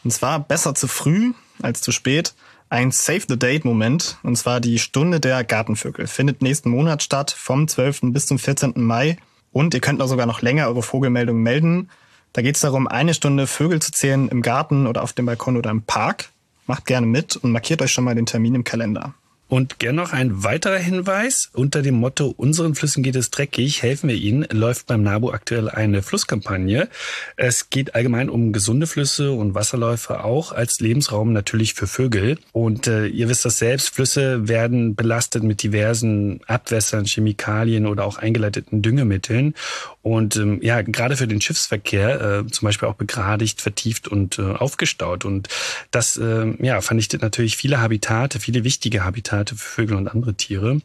Und 0.03 0.11
zwar 0.11 0.39
besser 0.39 0.75
zu 0.75 0.87
früh 0.87 1.33
als 1.61 1.81
zu 1.81 1.91
spät. 1.91 2.33
Ein 2.69 2.91
Save 2.91 3.23
the 3.27 3.39
Date 3.39 3.65
Moment, 3.65 4.19
und 4.21 4.35
zwar 4.35 4.59
die 4.59 4.77
Stunde 4.77 5.19
der 5.19 5.43
Gartenvögel, 5.43 6.05
findet 6.05 6.43
nächsten 6.43 6.69
Monat 6.69 7.01
statt, 7.01 7.31
vom 7.31 7.67
12. 7.67 8.01
bis 8.13 8.27
zum 8.27 8.37
14. 8.37 8.73
Mai. 8.75 9.17
Und 9.51 9.73
ihr 9.73 9.81
könnt 9.81 10.01
auch 10.03 10.07
sogar 10.07 10.27
noch 10.27 10.43
länger 10.43 10.67
eure 10.67 10.83
Vogelmeldungen 10.83 11.41
melden. 11.41 11.89
Da 12.31 12.43
geht 12.43 12.55
es 12.55 12.61
darum, 12.61 12.87
eine 12.87 13.15
Stunde 13.15 13.47
Vögel 13.47 13.81
zu 13.81 13.91
zählen 13.91 14.29
im 14.29 14.43
Garten 14.43 14.85
oder 14.85 15.01
auf 15.01 15.13
dem 15.13 15.25
Balkon 15.25 15.57
oder 15.57 15.71
im 15.71 15.81
Park. 15.81 16.29
Macht 16.67 16.85
gerne 16.85 17.07
mit 17.07 17.35
und 17.35 17.51
markiert 17.51 17.81
euch 17.81 17.91
schon 17.91 18.03
mal 18.03 18.13
den 18.13 18.27
Termin 18.27 18.53
im 18.53 18.63
Kalender. 18.63 19.15
Und 19.49 19.79
gern 19.79 19.95
noch 19.95 20.13
ein 20.13 20.43
weiterer 20.43 20.77
Hinweis. 20.77 21.49
Unter 21.53 21.81
dem 21.81 21.95
Motto 21.95 22.27
Unseren 22.37 22.75
Flüssen 22.75 23.01
geht 23.01 23.15
es 23.15 23.31
dreckig, 23.31 23.81
helfen 23.81 24.07
wir 24.07 24.15
Ihnen, 24.15 24.45
läuft 24.51 24.85
beim 24.85 25.01
NABU 25.01 25.31
aktuell 25.31 25.69
eine 25.69 26.03
Flusskampagne. 26.03 26.87
Es 27.35 27.71
geht 27.71 27.95
allgemein 27.95 28.29
um 28.29 28.53
gesunde 28.53 28.85
Flüsse 28.85 29.31
und 29.31 29.55
Wasserläufe 29.55 30.23
auch 30.23 30.51
als 30.51 30.79
Lebensraum 30.79 31.33
natürlich 31.33 31.73
für 31.73 31.87
Vögel. 31.87 32.37
Und 32.51 32.85
äh, 32.85 33.07
ihr 33.07 33.27
wisst 33.27 33.43
das 33.43 33.57
selbst, 33.57 33.89
Flüsse 33.89 34.47
werden 34.47 34.93
belastet 34.93 35.41
mit 35.41 35.63
diversen 35.63 36.41
Abwässern, 36.45 37.05
Chemikalien 37.05 37.87
oder 37.87 38.05
auch 38.05 38.19
eingeleiteten 38.19 38.83
Düngemitteln. 38.83 39.55
Und 40.03 40.35
ähm, 40.35 40.59
ja, 40.61 40.83
gerade 40.83 41.17
für 41.17 41.27
den 41.27 41.41
Schiffsverkehr 41.41 42.45
äh, 42.45 42.51
zum 42.51 42.67
Beispiel 42.67 42.87
auch 42.87 42.95
begradigt, 42.95 43.61
vertieft 43.61 44.07
und 44.07 44.37
äh, 44.37 44.43
aufgestaut. 44.43 45.25
Und 45.25 45.49
das 45.89 46.17
äh, 46.17 46.53
ja, 46.63 46.81
vernichtet 46.81 47.23
natürlich 47.23 47.57
viele 47.57 47.81
Habitate, 47.81 48.39
viele 48.39 48.63
wichtige 48.63 49.03
Habitate 49.03 49.38
Habitate 49.39 49.55
für 49.55 49.69
Vögel 49.69 49.97
und 49.97 50.07
andere 50.07 50.33
Tiere. 50.33 50.81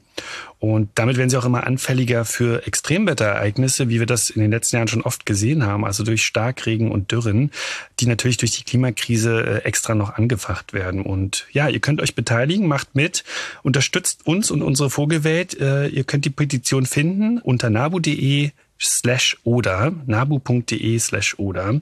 Und 0.59 0.90
damit 0.95 1.17
werden 1.17 1.29
sie 1.29 1.37
auch 1.37 1.45
immer 1.45 1.67
anfälliger 1.67 2.25
für 2.25 2.67
Extremwetterereignisse, 2.67 3.88
wie 3.88 3.99
wir 3.99 4.07
das 4.07 4.31
in 4.31 4.40
den 4.40 4.51
letzten 4.51 4.77
Jahren 4.77 4.88
schon 4.88 5.03
oft 5.03 5.27
gesehen 5.27 5.67
haben, 5.67 5.85
also 5.85 6.05
durch 6.05 6.25
Starkregen 6.25 6.90
und 6.90 7.11
Dürren, 7.12 7.51
die 8.01 8.07
natürlich 8.07 8.37
durch 8.37 8.53
die 8.53 8.64
Klimakrise 8.64 9.45
äh, 9.45 9.64
extra 9.64 9.95
noch 9.95 10.14
angefacht 10.14 10.73
werden. 10.73 11.03
Und 11.03 11.47
ja, 11.51 11.69
ihr 11.69 11.81
könnt 11.81 12.01
euch 12.01 12.14
beteiligen, 12.14 12.67
macht 12.67 12.95
mit, 12.95 13.25
unterstützt 13.62 14.27
uns 14.27 14.51
und 14.51 14.62
unsere 14.62 14.90
Vogelwelt. 14.90 15.59
Äh, 15.61 15.88
ihr 15.88 16.05
könnt 16.05 16.25
die 16.25 16.31
Petition 16.31 16.87
finden 16.87 17.38
unter 17.38 17.71
nabu.de 17.71 18.51
slash 18.81 19.37
oder 19.45 19.93
nabu.de 20.07 20.99
slash 20.99 21.38
oder. 21.38 21.81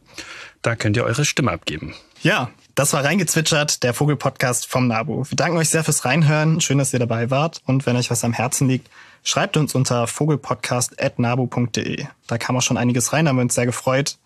Da 0.62 0.76
könnt 0.76 0.96
ihr 0.96 1.04
eure 1.04 1.24
Stimme 1.24 1.50
abgeben. 1.50 1.94
Ja, 2.22 2.50
das 2.74 2.92
war 2.92 3.04
reingezwitschert, 3.04 3.82
der 3.82 3.94
Vogelpodcast 3.94 4.66
vom 4.66 4.88
NABU. 4.88 5.24
Wir 5.28 5.36
danken 5.36 5.58
euch 5.58 5.68
sehr 5.68 5.84
fürs 5.84 6.04
Reinhören. 6.04 6.60
Schön, 6.60 6.78
dass 6.78 6.92
ihr 6.92 6.98
dabei 6.98 7.30
wart. 7.30 7.60
Und 7.66 7.86
wenn 7.86 7.96
euch 7.96 8.10
was 8.10 8.24
am 8.24 8.32
Herzen 8.32 8.68
liegt, 8.68 8.88
schreibt 9.22 9.56
uns 9.56 9.74
unter 9.74 10.06
vogelpodcast.nabu.de. 10.06 12.06
Da 12.26 12.38
kam 12.38 12.56
auch 12.56 12.62
schon 12.62 12.76
einiges 12.76 13.12
rein, 13.12 13.28
haben 13.28 13.36
wir 13.36 13.42
uns 13.42 13.54
sehr 13.54 13.66
gefreut. 13.66 14.18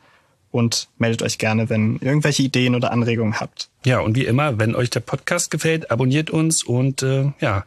Und 0.53 0.89
meldet 0.97 1.23
euch 1.23 1.39
gerne, 1.39 1.69
wenn 1.69 1.97
ihr 1.97 2.07
irgendwelche 2.07 2.43
Ideen 2.43 2.75
oder 2.75 2.91
Anregungen 2.91 3.41
habt. 3.41 3.69
Ja, 3.85 3.99
und 3.99 4.17
wie 4.17 4.25
immer, 4.25 4.59
wenn 4.59 4.75
euch 4.75 4.89
der 4.89 5.01
Podcast 5.01 5.51
gefällt, 5.51 5.91
abonniert 5.91 6.31
uns 6.31 6.63
und 6.63 7.03
äh, 7.03 7.33
ja, 7.41 7.65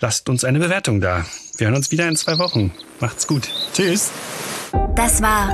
lasst 0.00 0.28
uns 0.28 0.44
eine 0.44 0.58
Bewertung 0.58 1.00
da. 1.00 1.24
Wir 1.56 1.68
hören 1.68 1.76
uns 1.76 1.92
wieder 1.92 2.06
in 2.08 2.16
zwei 2.16 2.36
Wochen. 2.38 2.72
Macht's 3.00 3.26
gut. 3.26 3.48
Tschüss. 3.72 4.10
Das 4.96 5.22
war 5.22 5.48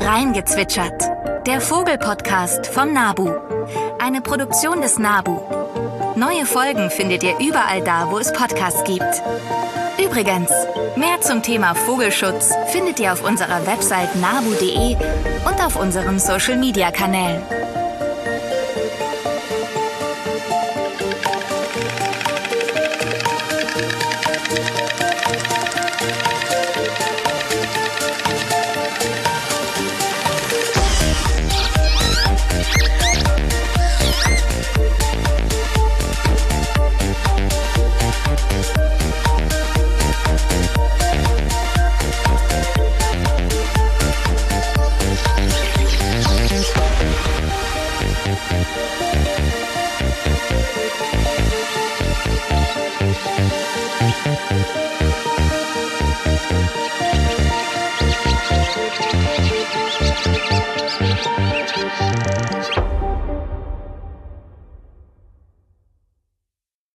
Reingezwitschert, 0.00 1.02
der 1.48 1.62
Vogelpodcast 1.62 2.66
von 2.66 2.92
NABU. 2.92 3.34
Eine 3.98 4.20
Produktion 4.20 4.82
des 4.82 4.98
NABU. 4.98 5.40
Neue 6.14 6.44
Folgen 6.44 6.90
findet 6.90 7.22
ihr 7.22 7.38
überall 7.40 7.82
da, 7.82 8.10
wo 8.10 8.18
es 8.18 8.30
Podcasts 8.34 8.84
gibt. 8.84 9.22
Übrigens, 9.98 10.50
mehr 10.94 11.22
zum 11.22 11.42
Thema 11.42 11.74
Vogelschutz 11.74 12.52
findet 12.66 13.00
ihr 13.00 13.14
auf 13.14 13.24
unserer 13.24 13.66
Website 13.66 14.14
nabu.de 14.16 14.96
und 15.46 15.64
auf 15.64 15.76
unseren 15.76 16.18
Social-Media-Kanälen. 16.18 17.40